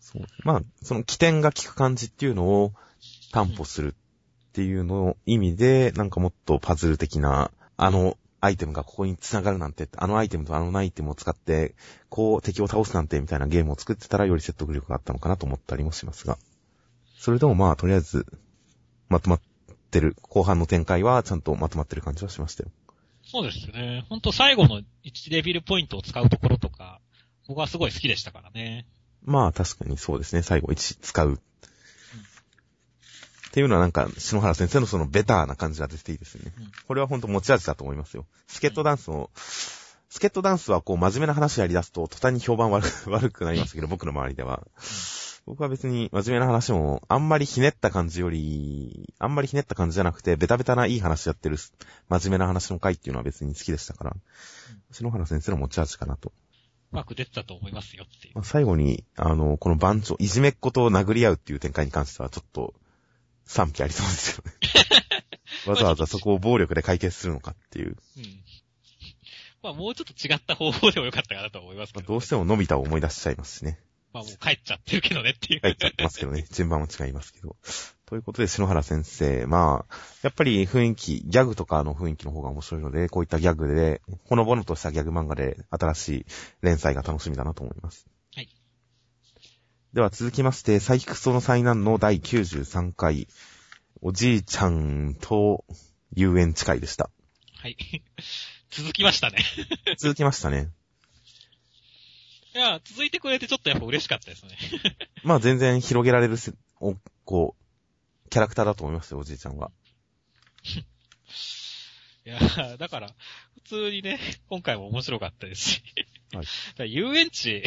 [0.00, 0.22] そう。
[0.44, 2.72] まあ、その起点が効く感じっていうのを
[3.32, 3.94] 担保する
[4.50, 11.74] っていうのを意味で、なんかもっとパズル的な、あのアイテムがここに繋がるなんて、あのアイテムとあのアイテムを使って、
[12.08, 16.38] こう敵を倒すなんてみたいなゲームを作ってたらより説得力があったのかなと思ったりもしますが。
[17.18, 18.26] それでもまあ、とりあえず、
[19.08, 19.40] まとまっ
[19.90, 22.70] てる、後半の展開はちゃんとまとまってる感じはしましたよ。
[23.24, 24.04] そうですね。
[24.08, 27.00] ほんと最後の1レビルポイントを使うところとか、
[27.46, 28.86] 僕はすごい好きでしたからね。
[29.22, 30.42] まあ確かにそうですね。
[30.42, 31.40] 最後1使う。
[33.50, 36.52] っていうのはなんか、篠原先生のそのベターな感じが出ていいですよね。
[36.56, 38.24] うん、これはほんと持ち味だと思いますよ。
[38.46, 39.28] スケットダンスの、
[40.08, 44.64] スケットダンスはこう真面目な話やり出すと途端に評判悪悪くなりますけど、僕の周りでは。
[45.50, 51.56] 僕は別に真面目な話も、あんまりひねった感じより、あんまりひねった感じじゃなくて、ベタベタないい話やってる、
[52.08, 54.16] 真面目な話の回っていうのは別に好きでしたから、
[54.92, 56.32] 篠原先生の持ち味かなと。
[56.92, 58.34] うまく出てたと思いますよっていう。
[58.36, 62.72] まあ、最後に、あの、この番長、いじめっ子と殴り合うっていう展開に関しては、ちょっと、
[63.44, 64.52] 賛否ありそうですよね。
[65.66, 67.96] わざわざそこを暴力で解決するのかっていう。
[68.18, 68.44] うん。
[69.64, 73.80] まあもうちょっと違った方法でもよかったかなと思いますけど、ね、どうしてものび太を思い出しちゃいますしね。
[74.12, 75.60] まあもう帰っちゃってるけどねっていう。
[75.60, 76.44] 帰っちゃってますけどね。
[76.50, 77.56] 順番も違いますけど。
[78.06, 86.26] ということで、篠原先生、まあ、やっぱり雰囲気、ギャグとかの雰囲気の方が面白いので、こういったギャグで、ほのぼのとしたギャグ漫画で新しい
[86.60, 88.08] 連載が楽しみだなと思います。
[88.34, 88.48] はい。
[89.92, 93.28] では続きまして、サイクソの災難の第93回、
[94.02, 95.64] おじいちゃんと
[96.14, 97.10] 遊園地会でした。
[97.62, 97.76] はい。
[98.70, 99.38] 続きましたね
[99.98, 100.70] 続きましたね。
[102.54, 104.56] いや、続いてくれてちょっとやっぱ嬉しかったですね。
[105.22, 109.70] まあ全然広げられるせ、お、こう、キャラクターだと思いますよ、おじいちゃんは。
[112.26, 113.14] いや、だから、
[113.54, 115.82] 普通にね、今回も面白かったですし。
[116.32, 116.92] はい。
[116.92, 117.62] 遊園地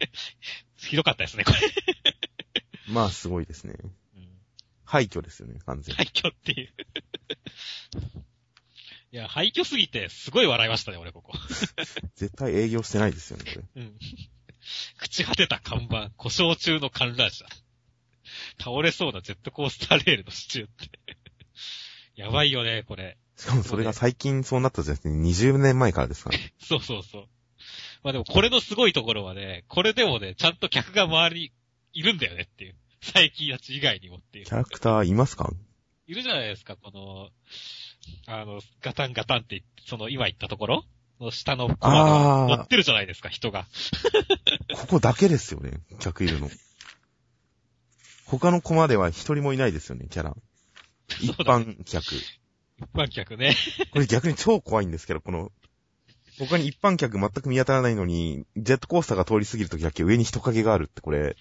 [0.76, 1.58] ひどかったですね、これ
[2.88, 3.74] まあ、すごいですね。
[4.14, 4.28] うん、
[4.84, 5.96] 廃墟ですよね、完全に。
[5.96, 6.74] 廃墟っていう
[9.12, 11.32] いや、廃墟すぎて、すごい笑いましたね、俺、ここ。
[12.14, 13.82] 絶対営業してないですよね、これ。
[13.82, 13.98] うん。
[15.02, 17.44] 朽ち果てた看板、故障中の観覧車。
[18.62, 20.90] 倒れそうなジェットコースターレールの支柱って。
[22.14, 23.18] やばいよね、これ。
[23.36, 26.52] しかもそれが最近そうなったじゃなくて、20年前からですかね。
[26.60, 27.28] そうそうそう。
[28.02, 31.52] まあでもこれのすごいところはね、これでもね、ちゃんと客が周りに
[31.94, 32.76] いるんだよねっていう。
[33.02, 34.44] 最近やつ以外にもっていう。
[34.44, 35.50] キャラクターいますか？
[36.06, 37.30] いるじゃないですか、この、
[38.26, 40.84] あの、ガタンガタンって、その今言ったところ？
[41.20, 43.66] の下のコマが乗ってるじゃないですか、人が。
[44.74, 46.50] ここだけですよね、客いるの。
[48.24, 50.34] 他のコマでは一人もいないですよね、キャラ。
[51.20, 52.14] 一般客。
[52.14, 52.40] 一
[52.94, 53.54] 般客ね。
[53.90, 55.52] これ逆に超怖いんですけど、この、
[56.38, 61.36] 他に一般客全く見当たらないのに、ジェットコースターが通り過ぎるときだけ上に人影があるってこれ、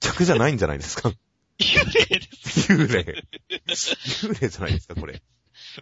[0.00, 1.10] 客じゃないんじゃないですか？
[1.58, 2.70] 幽霊です。
[2.70, 3.24] 幽霊。
[3.58, 5.22] 幽霊じゃないですか、これ。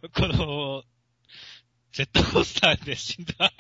[0.14, 0.82] この、
[1.92, 3.53] ジェットコースターで死んだ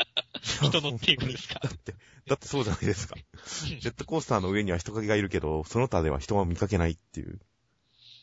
[0.42, 1.60] 人乗っていくんですか？
[1.60, 1.94] だって、
[2.26, 3.14] だってそうじゃないですか。
[3.16, 7.40] ジェットコースターの上には人影がいるけど、その他では人は見かけないっていう。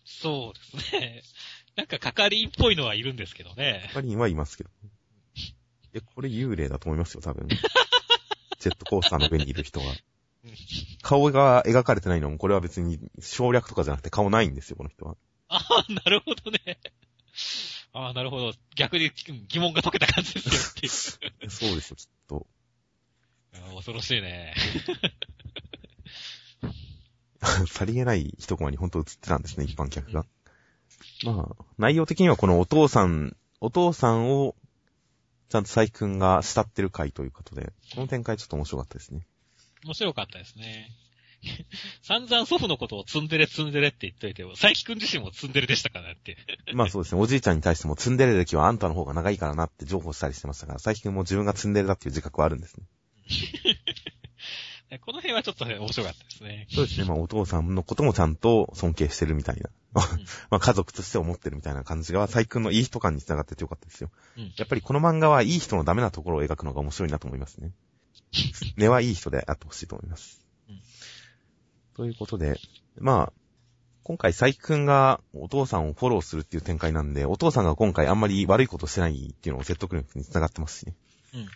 [0.03, 1.24] そうですね。
[1.78, 3.89] なんか係員っぽいのはいるんですけどね。
[3.93, 4.70] 係員はいますけど。
[5.93, 7.47] いや、これ幽霊だと思いますよ、多分。
[8.59, 9.93] ジェットコースターの上にいる人は。
[11.01, 15.16] 顔が描かれてないのも、これは別に省略とかじゃなくて顔ないんですよ、この人は。
[15.47, 15.57] あ
[15.88, 16.80] あ、なるほどね。
[17.94, 18.54] ああ、なるほど。
[18.76, 19.12] 逆に
[19.48, 21.50] 疑問が解けた感じですよっていう。
[21.52, 22.48] そうですよ、きっと。
[23.76, 24.54] 恐ろしいね。
[27.68, 30.26] さりげない一コマに本当映ってたんですね、一般客が。
[31.24, 34.56] まあ、内容的にはこのお父さん、お父さんを、
[35.50, 39.28] ちゃんと佐伯くんが慕ってる回ということで、この展開ちょっと面白かったですね。
[39.84, 40.89] 面白かったですね。
[42.02, 46.38] 散々祖父のことをツンデレツンデレって言っといても、佐伯くん自身もツンデレでしたからって。
[46.74, 47.22] まあそうですね。
[47.22, 52.86] おじいちゃんに対してもツンデレ歴はあんたの方が長いからなって情報したりしてましたから、佐伯くんも自分がツンデレだっていう自覚はあるんですね。
[55.00, 56.68] この辺はちょっとね、面白かったですね。
[56.70, 57.08] そうですね。
[57.08, 59.70] まあお父さんのこともちゃんと尊敬してるみたいな。
[59.94, 64.12] まあ家族として思ってるみたいな感じが、佐伯くんのいい人感に繋がっててよかったですよ。
[64.38, 67.72] うん、やっぱりこの漫画はいい人のダメなところを描くのが面白いなと思いますね。
[68.76, 70.41] 根はいい人であってほしいと思います。
[71.98, 72.60] うん、ということで、
[73.00, 73.34] まあ、
[74.04, 80.96] 今回、佐伯くんがお父さんをフォローするっていう展開なんで、お父さんが今回あんまり悪いことしてないっていうのを説得力に繋がってますしね。
[81.36, 81.48] うん。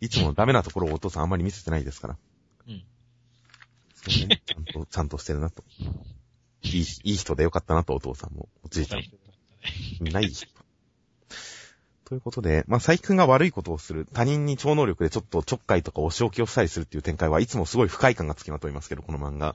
[0.00, 2.16] いつもダメなところをお父さんあんまり見せてないですから。
[2.68, 2.84] うん。
[3.94, 4.42] そうね。
[4.46, 5.62] ちゃんと、 ちゃんとしてるなと。
[6.62, 8.48] いい、いい人でよかったなと、お父さんも。
[8.64, 9.02] おじいちゃん。
[10.10, 10.48] ないい人。
[12.12, 19.54] ということで、まあ、佐伯くんが悪いことをする、他人に超能力でちょっとちょっかいとかお仕置きをしたりするっていう展開はいつもすごい不快感がつきまといますけど、この漫画。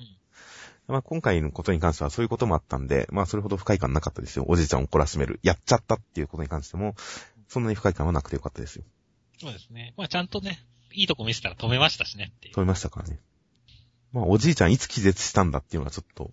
[0.87, 4.45] まあ今回のことに関してはそういうこともあったんで、まあそれほど不快感なかったですよ。
[4.47, 5.39] おじいちゃんを怒らしめる。
[5.43, 6.95] やっちゃったっていうことに関しても、
[7.47, 8.83] そんなに不快感はなくてよかったですよ。
[9.39, 9.93] そうですね。
[9.95, 10.59] まあちゃんとね、
[10.91, 12.55] いいとこ見せたら止めましたしねっていう。
[12.55, 13.19] 止めましたからね。
[14.13, 16.31] まあおじいちゃんいつ気絶したんだっていうのはちょっと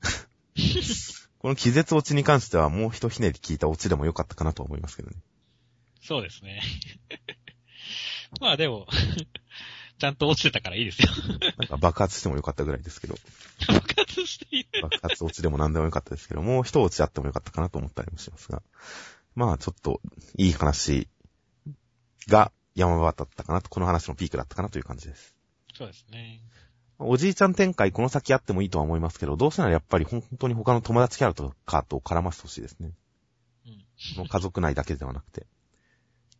[1.44, 5.16] この気絶落ちに関してはもう一ひねり聞いた落ちでもよかったかなと思いますけどね。
[6.04, 6.60] そうですね。
[8.40, 8.86] まあでも、
[9.98, 11.08] ちゃんと落ちてたからいいですよ。
[11.58, 13.14] なんか爆発してもよかったぐらいですけど。
[13.68, 14.82] 爆発している。
[14.82, 18.62] 爆発落ちでも何でもよかったですけど、もう一落ちあってもよかったかなと思ったりもしますが。
[19.34, 20.02] まあちょっと
[20.36, 21.08] いい話
[22.28, 25.34] が山場だったかなと、この話のピークだったかなという感じです。
[25.74, 26.42] そうですね。
[26.98, 32.92] おじいちゃん展開この先あってもいいとは思いますけど、どうせならやっぱり本当に他の友達キャラとかと絡ませてほしいですね。
[34.18, 34.28] うん。
[34.28, 35.46] 家族内だけではなくて。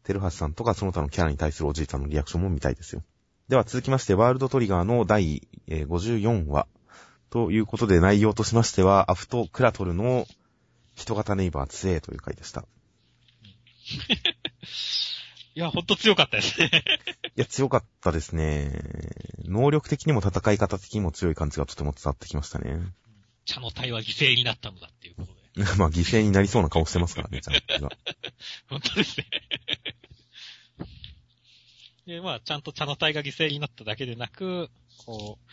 [0.05, 3.03] テルハシさんとかその他のキャラに対するおじいちゃんのリアクションも見たいですよ。
[3.49, 6.67] では続きまして、ワールドトリガーの第えー54話。
[7.31, 10.27] ということで内容としましては、アフトクラトルの
[10.95, 12.65] 人型ネイバー2 a という回でした。
[15.57, 16.71] いや、ほんと強かったですね。
[17.37, 18.83] いや、強かったですね。
[19.45, 22.81] 能力的にも戦い方的にも強い感じがとても伝わってきましたね。
[23.45, 25.44] 茶の体は犠牲になったのだっていうことで。
[25.79, 27.91] まあ、犠牲になりそうな顔してますからね、 ちゃんと。
[28.69, 29.27] 本当ですね。
[32.07, 34.71] で、まあ、ちゃんと茶の体が犠牲になっただけでなく、
[35.07, 35.51] こう、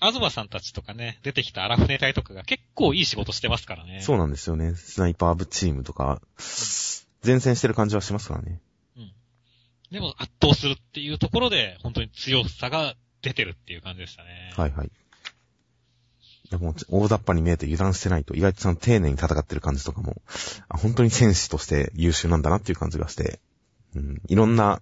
[0.00, 4.00] アズマさんたちとかね、出てきた荒船隊とかが結構いい仕事してますからね。
[4.02, 4.74] そうなんですよね。
[4.74, 6.20] スナイパー部チームとか、
[7.24, 8.60] 前線してる感じはしますからね。
[8.96, 9.12] うん。
[9.90, 14.52] でも圧倒するっていうところで、本当に強さが出てるっていう感じでしたね。
[14.56, 14.90] はいはい。
[16.50, 20.22] いやもう、大雑把に見えて油断してないと、意外とちゃんと丁寧に戦ってる感じとかも、
[20.68, 23.40] あ本当に戦士として優秀なんだなっていう感じがして、
[23.94, 24.80] うん、いろんな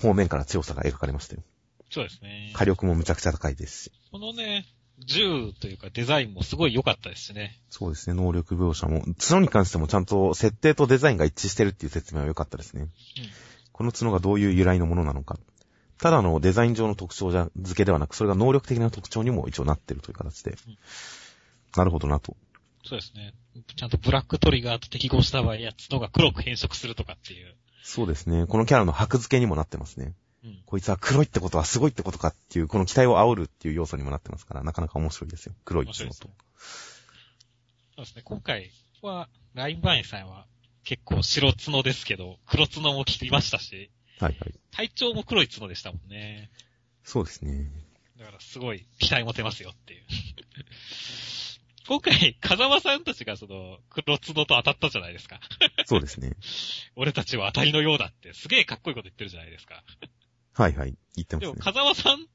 [0.00, 1.42] 方面から強さが描かれましたよ。
[1.90, 2.50] そうですね。
[2.54, 3.92] 火力もむちゃくちゃ高いですし。
[4.10, 4.66] このね、
[4.98, 7.60] 銃というかデザインもすごい良かったですしね。
[7.68, 9.04] そうですね、能力描写も。
[9.18, 12.88] 角に関してもちゃんと設定とデザインが一致してるっていう説明は良かったですね。
[13.72, 15.38] この角がどういう由来のものなのか。
[16.04, 20.50] ただのデザイン上の特徴じゃ付けではなく、それが能力的な特徴にも一応なってるという形で。
[20.50, 20.76] うん
[21.76, 22.36] なるほどなと。
[22.84, 23.32] そうですね。
[23.74, 27.56] ちゃんとブラックトリガーと適合した場合や角が黒く変色するとかっていう。
[27.82, 28.46] そうですね。
[28.46, 30.12] このキャラの箔付けにもなってますね。
[30.44, 30.62] うん。
[30.66, 35.54] こいつは黒いってことはすごいってことかっていう、この期待を煽るっていう要素にもなってますから、なかなか面白いですよ。
[35.64, 36.34] 黒い角と面白いですね。。
[37.96, 38.22] そうですね。
[38.22, 40.46] 今回は、ラインバインさんは
[40.84, 43.90] 結構白角ですけど、黒角も切りましたし、
[44.20, 44.54] はいはい。
[44.70, 46.50] 体調も黒い角でしたもんね。
[47.02, 47.70] そうですね。
[48.18, 50.02] だからすごい期待持てますよっていう。
[51.86, 55.38] 今回、風間さんたちがその、黒角と当たったじゃないですか。
[55.84, 56.32] そうですね。
[56.96, 59.84] 俺たちは当たりのようだって、すげえかっこいいこと言ってるじゃないですか。
[60.54, 60.96] はいはい。
[61.16, 61.60] 言ってまですも、ね。
[61.60, 62.26] 風間さん、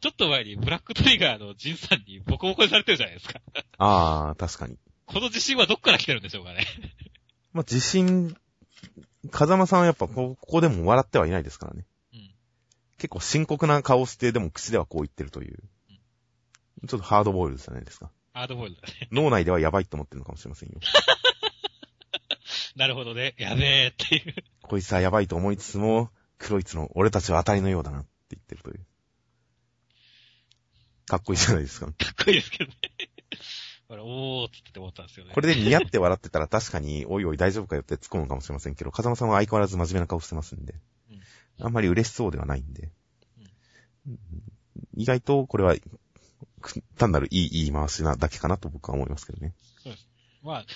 [0.00, 3.40] ちょっと前にブラックトリガーのジンさんにボコボコにされてるじゃないですか。
[3.78, 4.76] あー、確かに。
[5.06, 6.66] この自信はどっから来てるんでしょうかね。
[7.52, 8.36] まあ、自信、
[9.30, 11.84] 風間さんはやっぱこここでも笑ってはいないですからね。
[12.14, 12.30] うん。
[12.98, 15.58] 結構深刻な顔して、でも口ではこう言ってるという。
[16.88, 18.10] ちょっとハードボイルドじゃないですか。
[18.32, 19.08] ハードボイルドだね。
[19.12, 20.80] 脳内ではやばいと思ってるのかもしれませんよ。
[22.76, 23.34] なるほどね。
[23.36, 24.34] やべえっていう。
[24.62, 28.86] こいつはやばいと思いつつも、黒い角、俺たちは当たりのようだなって言ってるという。
[31.06, 31.86] かっこいいじゃないですか。
[31.92, 32.76] かっこいいですけどね。
[33.98, 35.32] おーっつって思ったんですよね。
[35.34, 40.74] これで似合って笑ってたら確かに、 おいおい大丈夫かよって突っ込むかもしれませんけど、風間さんは相変わらず真面目な顔してますんで。
[41.58, 42.90] あんまり嬉しそうではないんで。
[44.06, 44.18] うん
[44.96, 45.74] 意外と、これは、
[46.60, 49.54] く単なるいい言い回しなだけかなと僕は思いますけどね。
[50.42, 50.66] まあ、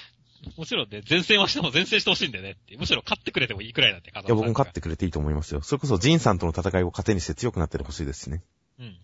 [0.57, 2.77] もちろんね、前線はしても前線してほしいんだよねって。
[2.77, 5.63] むしろ勝ってくれてもいいくらいなんで、風いや、僕も勝ってくれていいと思いますよ。
[5.63, 8.43] それこそ、ジンさんとの戦いを糧にして強くなってほしいですしね。
[8.79, 8.97] うん。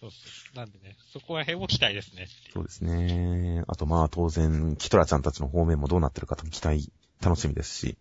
[0.00, 0.16] そうそ
[0.54, 0.56] う。
[0.56, 2.28] なんでね、そこら辺も期待ですね。
[2.52, 3.62] そうですね。
[3.66, 7.98] あと、まあ、当然、キトラちゃんたちの方面もどうなってるかと期待、楽しみですし。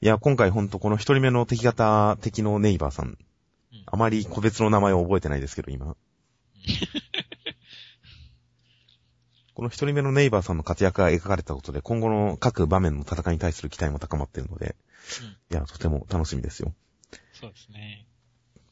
[0.00, 3.18] いや、今回ほんとこの一人目の敵型、敵のネイバーさん、うん
[3.86, 5.96] あまり個別の名前を覚えてないですけど、今。
[9.54, 14.76] この一人目のネイバーさんの活躍が描かれたことで、今後の各場面の戦いに対する期待も高まっているので、
[15.50, 16.74] いや、とても楽しみですよ。
[17.32, 18.06] そうですね。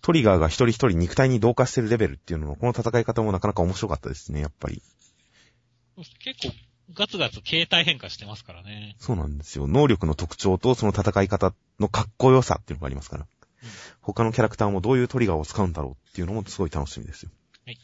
[0.03, 4.82] トリガーが一人一人肉体に同化してるレベルっていうのの、この戦い方もなかなか面白かったですね、やっぱり。
[5.96, 6.55] 結構、
[6.94, 8.96] ガツガツ形態変化してますからね。
[8.98, 9.66] そうなんですよ。
[9.66, 13.26] 能力の特徴とその戦い方のかっこよさっていうのがありますから。
[14.01, 17.30] 他のキャラクターもどういうトリガーを使うんだろうっていうのもすごい楽しみですよ。
[17.66, 17.78] はい。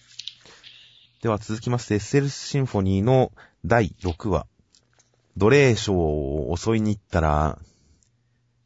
[1.23, 3.33] では続きまして SL シンフォニーの
[3.65, 4.47] 第6話。
[5.37, 7.59] 奴隷賞を襲いに行ったら、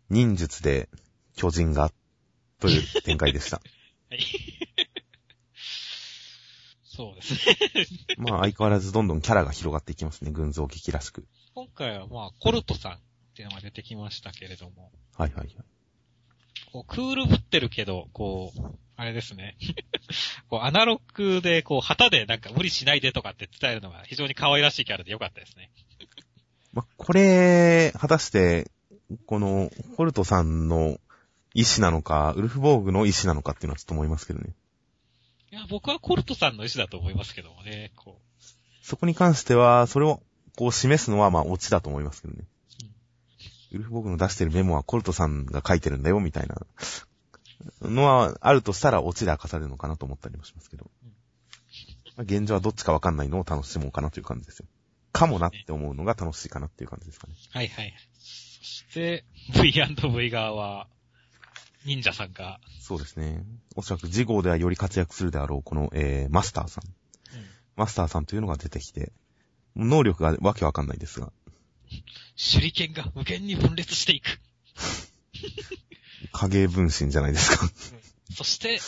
[0.09, 0.89] 忍術で
[1.35, 1.91] 巨人が、
[2.61, 3.61] という展開でした。
[4.11, 4.21] はい。
[6.85, 7.97] そうですね。
[8.19, 11.27] まあ相変わらずどんどんキャラが広がっていきますね、群像劇らしく。
[11.55, 12.99] 今回はまあ、コルトさんっ
[13.35, 15.57] ていうのが出てきましたけれども、はいはいはい。
[16.73, 19.57] こうクールぶってるけど、こう、あれですね。
[20.49, 25.71] こう、アナログで、こう、旗でなんか無理しないでとかって伝えるのが非常に可愛らしいキャラでよかったですね。
[26.73, 28.71] まあこれ、果たして、
[29.27, 30.99] この、コルトさんの
[31.55, 34.55] 意思なのか、ウルフボーグの意思なのかっていうのはちょっと思いますけどね。
[35.53, 38.21] いや、僕はコルトさんの意思だと思いますけどもね、こ
[38.83, 40.23] そこに関しては、それを
[40.57, 42.45] こう示すのはまあオチだと思いますけどね。
[43.73, 46.57] ウルフボーグの出してるメモはコルトさんが書いてるんだよ、みたいな
[47.83, 50.91] のはあるとしたらオチで明かされるのかなと思ったりもしますけど。
[52.17, 54.67] まあ現状はどっちかわかんないのを楽しもうかなという感じですよ。
[55.13, 57.35] かもなって思うのが楽しいかなっていう感じですかね。
[57.37, 57.57] う。
[57.57, 57.95] はいはい。
[58.15, 59.25] そして、
[59.55, 60.89] V&V 側は、
[61.85, 63.43] 忍者さんが、そうですね。
[63.77, 66.85] おそらく次号ではより活躍するであろう、この、えー、マスターさん。
[67.77, 69.13] マスターさんというのが出てきて、
[69.75, 71.33] 能力がわけわかんないですが、
[72.37, 74.39] 手裏剣が無限に分裂していく。
[76.33, 77.67] 影分身じゃないですか。
[78.35, 78.81] そして、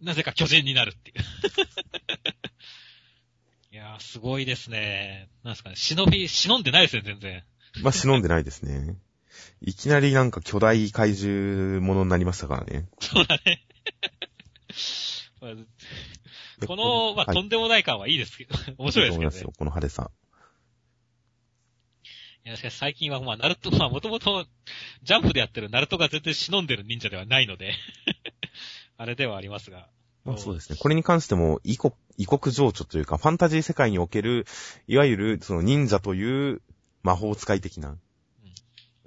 [0.00, 1.16] なぜか巨人になるっていう。
[3.72, 5.30] いやー、すごいですね。
[5.42, 7.44] なんですかね、忍び、忍んでないですね、全然。
[7.82, 8.96] まあ、忍んでないですね。
[9.60, 12.88] いきなりなんか巨大怪獣ものになりましたからね。
[13.00, 13.66] そうだね。
[15.40, 15.54] まあ
[16.60, 20.10] でこの、まあ、はいとんでもない感はいいですけど、 面白いですけどねと思いますよ。、この派手さ。
[22.44, 24.46] いや、しかし最近は、まあ、ナルト、まあ、もともと、
[25.02, 27.74] ジャンプでやってるナルトが全然忍んでる忍者ではないので、
[28.96, 29.88] あれではありますが。
[30.24, 30.78] まあそうですね。
[30.80, 34.46] これに関しても、異国、異国情緒というか、ファンタジー世界における、
[34.86, 36.62] いわゆる、その忍者という
[37.02, 37.96] 魔法使い的な、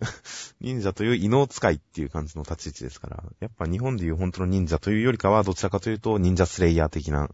[0.61, 7.33] 忍者という異能使いっていう感じの立ち位置ですから、やっぱ日本でいう本当の忍者というよりかは、どちらかというと、忍者スレイヤー的な、こ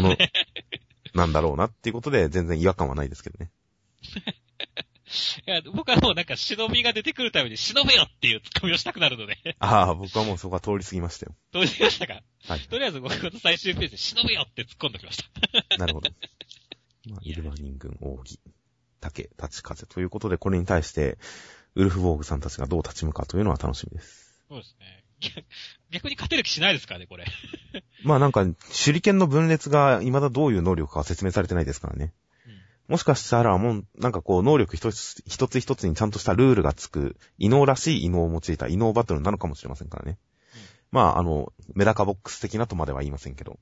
[0.00, 0.16] の
[1.14, 3.50] なんだろうなっていうことで、全然違和感はないですけどね。
[5.46, 11.34] いや、僕はもうなんか忍びが出てくるために忍べよっていうツッコミをしたくなるので、ああ、僕はもうそこは通り過ぎましたよ。
[11.52, 12.22] どうしましたか？
[12.46, 12.60] はい。
[12.60, 15.18] とりあえず僕の最終ページで忍べよって突っ込んできまし
[15.68, 15.76] た。
[15.76, 16.10] なるほど。
[17.10, 18.40] まあ、イルバ人軍、扇、
[19.00, 21.18] 竹、立ち風ということで、これに対して、
[21.74, 24.44] ウルフボーグさんたちがどう立ち向かうというのは楽しみです。
[24.48, 25.04] そうですね。
[25.20, 25.44] 逆
[25.90, 27.26] 逆に勝てる気しないですからね、これ。
[28.04, 28.44] まあなんか、
[28.84, 32.12] 手裏剣の分裂が未だどういう能力かは説明されてないですからね。
[32.88, 40.18] もしかしたらもう、なんかこう、能力一つ一つ一つにちゃんとしたルールがつく、異能らしい異能を用いた異能バトルなのかもしれませんからね。
[40.90, 43.58] まあ、あの、メダカボックス的なとまでは言いませんけど。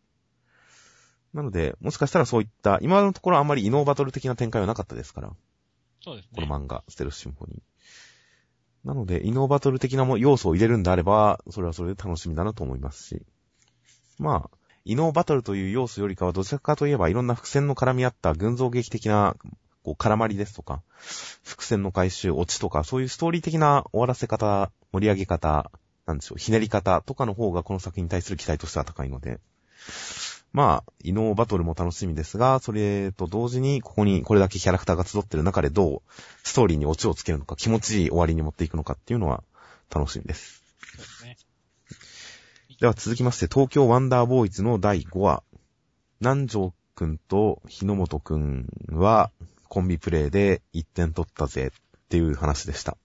[1.33, 5.33] なので、もしかしたらそういった、今のところあんまり異能バトル的な展開はなかったですから。
[6.03, 6.31] そうですね。
[6.35, 7.70] この漫画、ステルスシンフォニー。
[8.85, 13.23] なので、異能バトル的な要素を入れるんであれば、それはそれで楽しみだなと思いますし。
[14.19, 19.37] まあ、異能バトルという要素よりかは、どちらかといえばいろんな伏線の絡み合った群像劇的な、
[19.83, 20.83] こう、絡まりですとか、
[21.43, 25.71] 伏線の回収、オチとか、そういうストーリー的な終わらせ方、盛り上げ方、
[26.07, 29.41] なんでしょう、ひねり方とかの方がこの作品に対する期待としては高いので、
[30.53, 36.03] まあ、異能バトルも楽しみですが、それと同時に、ここにこれだけキャラクターが集ってる中でどう、
[36.43, 39.45] ストーリーにオチをつけるのか、気持ちいい終わりに持っていくのかっていうのは
[39.95, 40.63] 楽しみです。
[40.81, 41.37] そうですね。
[42.81, 45.43] では続きまして、東京ワンダーボーイズの第5話。
[46.21, 49.31] 南條くんと日野本くんは
[49.69, 52.99] コンビプレイで1点取ったぜっていう話でした。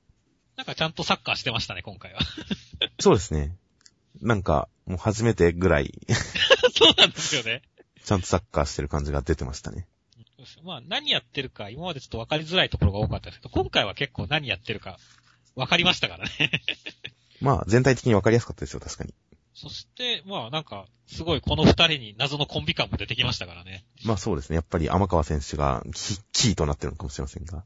[0.57, 2.19] なんかちゃんとサッカーしてましたね、今回は。
[2.99, 3.55] そうですね。
[4.21, 5.93] なんか、もう初めてぐらい、
[6.75, 7.61] そうなんですよね。
[8.03, 9.87] ちゃんとサッカーしてる感じが出てましたね。
[10.63, 14.99] まあ、何やってるか、今までちょっと分かりづらいところが多かったですけど、今回は結構何やってるか、
[15.55, 16.51] 分かりましたからね。
[17.41, 19.13] まあ、全体的にわかりやすかったですよ、確かに。
[19.55, 23.85] そして、まあなんか、すごいこの二人に謎のコンビ感も出てきましたからね。
[24.03, 24.55] まあそうですね。
[24.55, 27.63] やっぱり天川選手がキキーとなってるのかもしれませんが、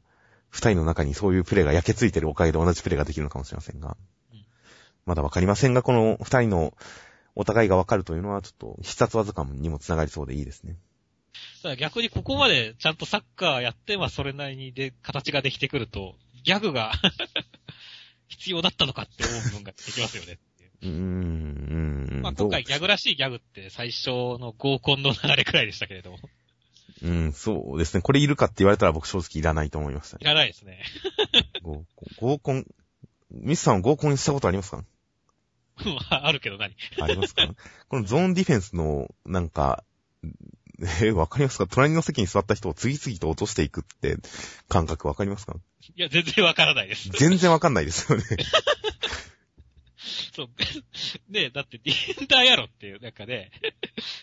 [0.50, 3.96] 二人の中にそういうプレーが焼けついてるおかげで同じプレーができるのかもしれませんが
[4.32, 4.44] うん、
[5.04, 6.74] まだわかりませんが、この二人の
[7.34, 10.76] お互いがわかるというのはちょっと必殺技感にもつながりそうでいいですね。
[11.78, 16.92] 逆にここまでちゃんとサッカーやって、まあそれなりにで、形ができてくると、ギャグが
[18.28, 20.38] 必要だったのかって思う部分が出てきますよね。
[20.82, 22.22] うーん、うーん。
[22.22, 26.18] まあ今回ギャグらしいギャグって最初の合コンの流れくらいでしたけれども、
[27.02, 28.02] うん、そうですね。
[28.02, 30.20] これいるかって言われたら僕正直いらないと思いましたね。
[30.22, 30.82] いらないですね。
[31.62, 32.66] 合コン、合コン、
[33.30, 34.78] ミスさんは合コンしたことありますか？
[34.78, 34.82] ま
[36.10, 36.74] あ あるけど何？
[37.00, 37.48] ありますか？
[37.88, 39.84] このゾーンディフェンスの、なんか、
[40.22, 41.66] えーわかりますか？
[41.66, 44.16] 隣の席に座った人を次々と落としていくって
[44.68, 45.54] 感覚わかりますか？
[45.96, 47.08] いや、全然わからないです。
[47.10, 48.24] 全然わかんないですよね。
[50.34, 50.48] そう。
[51.28, 53.50] ねだってディフェンダーやろっていう、なんかね、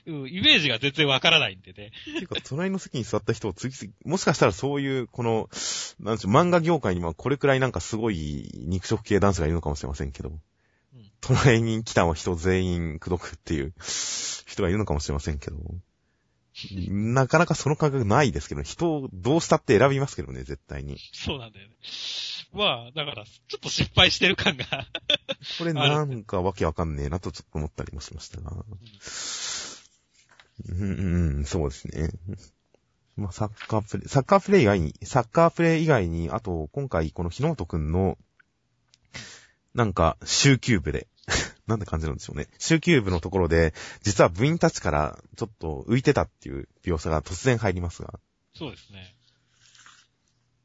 [0.06, 1.92] うん、イメージが全然わからないんでね。
[2.02, 5.50] っていうか、隣の席に座った人を次々、もしかしたらそういう、この、
[6.00, 10.32] なんでしょう、漫画業界にもこれくらいなんかすごい肉食系男子がいるのかもしれませんけど、
[11.30, 13.74] うん隣に来た人全員口説くっていう
[14.46, 15.58] 人がいるのかもしれませんけど、
[16.90, 20.98] なかなかその感覚ないですけど、人をどうしたって選びますけどね、絶対に。
[21.14, 21.76] そうなんだよね。
[22.54, 24.88] まあ、だから、ちょっと失敗してる感が。
[25.60, 28.66] これなんかわけわかんねえなとちょっと思ったりもしましたが。
[30.70, 32.10] うん、うん、そうですね。
[33.18, 38.18] まあ、サッカープレイ、サッカープレイ以外に、サッカープレイ以外に、あと、今回、この日野本くんの、
[39.78, 41.08] なんか、週休部で、
[41.68, 42.48] なんて感じなんでしょうね。
[42.58, 48.20] 週休部のところで、実は部員たちから、ちょっと浮いてたっていう描写が突然入りますが、
[48.56, 49.16] そうですね。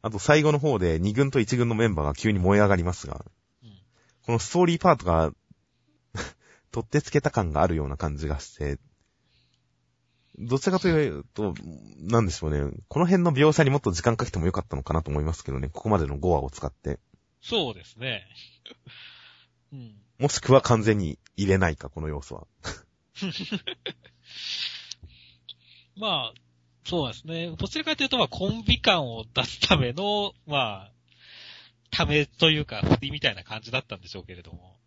[0.00, 3.22] あと最後の方で2軍と1軍のメンバーが急に燃え上がりますが、
[3.62, 3.78] うん。
[4.22, 5.30] このストーリーパートが、
[6.72, 8.78] 取ってつけた感があるような感じがして、
[10.38, 11.52] どちらかというと、
[11.98, 12.74] なんでしょうね。
[12.88, 15.68] この辺の描写にもっと時間かけてもよかったのかなと思いますけどね。
[15.68, 16.98] ここまでの5話を使って。
[17.42, 18.26] そうですね。
[19.72, 19.96] うん。
[20.18, 22.46] もしくは完全に入れないか、この要素は。
[25.96, 26.40] まあ、
[26.84, 27.50] そうですね。
[27.56, 30.92] どちらかというと、まあ、コンビ感を出すための、まあ、
[31.90, 34.78] ためというか、振りみたいな感じだったんでしょうけれども。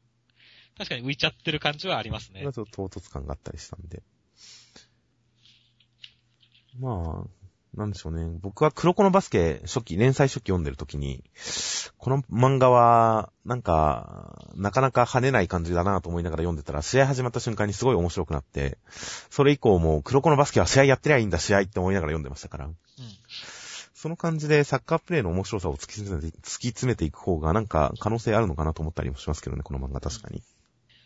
[0.78, 2.50] 確かに浮いちゃってる感じはありますねちょ。
[2.50, 4.04] っと唐突感があったりしたんで。
[6.80, 8.38] まあ、なんでしょうね。
[8.42, 11.24] 僕は黒子のバスケ初期、連載初期読んでる時に、
[12.06, 18.78] この漫画は、なんか、なかなか跳ねない感じだなと思いながら読んでたら、試合始まった瞬間にすごい面白くなって、
[19.32, 22.66] それ以降も黒子のバスケは試合やってりゃいいんだ、試合って思いながら読んでましたから。
[22.66, 22.76] うん。
[23.96, 30.44] その感じでサッカープレイの面白さを突き詰めて、突き詰めていく方がなんか可能性あるのかなと思ったりもしますけどね、この漫画確かに。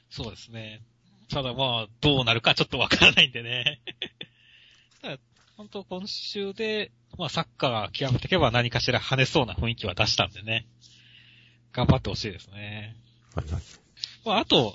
[0.09, 0.81] そうですね。
[1.31, 3.79] ただまあ、どうなるかちょっとわからないんでね。
[5.01, 5.17] ただ、
[5.55, 10.65] 本当今週で、まあサッカーが極めていけば何かしら跳ねそうな雰囲気は出したんでね。
[11.73, 12.95] 頑張ってほしいですね。
[13.35, 13.61] はいはい。
[14.25, 14.73] まああと、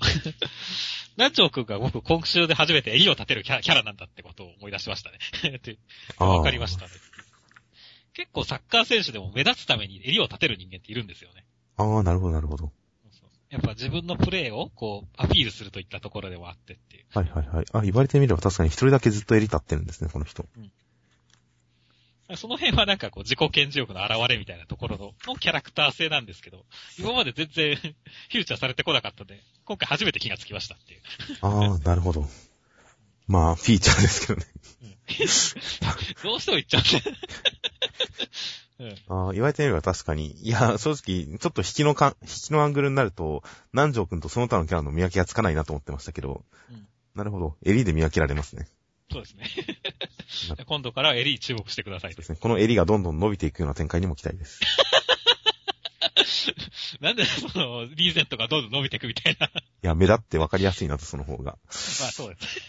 [1.16, 5.18] 南條くんが僕今週で初めて襟を立てるキャラキャラなんだってことを思い出しましたね。
[6.20, 6.90] わかりましたね。
[8.12, 11.46] 結構サッカー選手でも目立つために襟を立てる人間っているんですよね。
[11.78, 12.72] ああ、なるほど、なるほど。
[13.48, 17.04] やっぱ自分のプレーをこうアピールするといったところではあってっていう。
[17.14, 17.64] はいはいはい。
[17.72, 20.46] あ、言われてみれば確かに一人だけずっと襟立ってるんですね、この人。
[22.36, 26.64] その辺はなんかこう自己顕示欲の表れみたいなところののキャラクター性なんですけど、
[26.98, 31.02] 今まで全然 フューチャーされてこなかったんで、今回初めて気がつきましたっていう。
[31.42, 32.28] ああ、なるほど。
[33.26, 34.46] まあ、フィーチャーですけどね。
[36.22, 37.18] どうしても言っちゃうんで。
[38.80, 38.98] うん。
[39.08, 40.32] ああ、言われてみれば確かに。
[40.42, 47.56] いや、正直、ちょっと引きのか、引きのアングルになると、南條くんとその他のキャラの見分けがつかないなと思ってましたけど、うんなるほど。
[47.62, 48.66] 襟で見分けられますね。
[49.10, 49.46] そうですね。
[50.66, 52.38] 今度からは襟に注目してくださいそうですね。
[52.40, 54.60] この襟がどんどん伸びていくような展開にも期待です。
[57.00, 59.46] なんでその、リーゼントがどんどん伸びていくみたいな。
[59.46, 59.50] い
[59.82, 61.44] や、目立って分かりやすいなと、その方が。
[61.44, 62.60] まあそうです。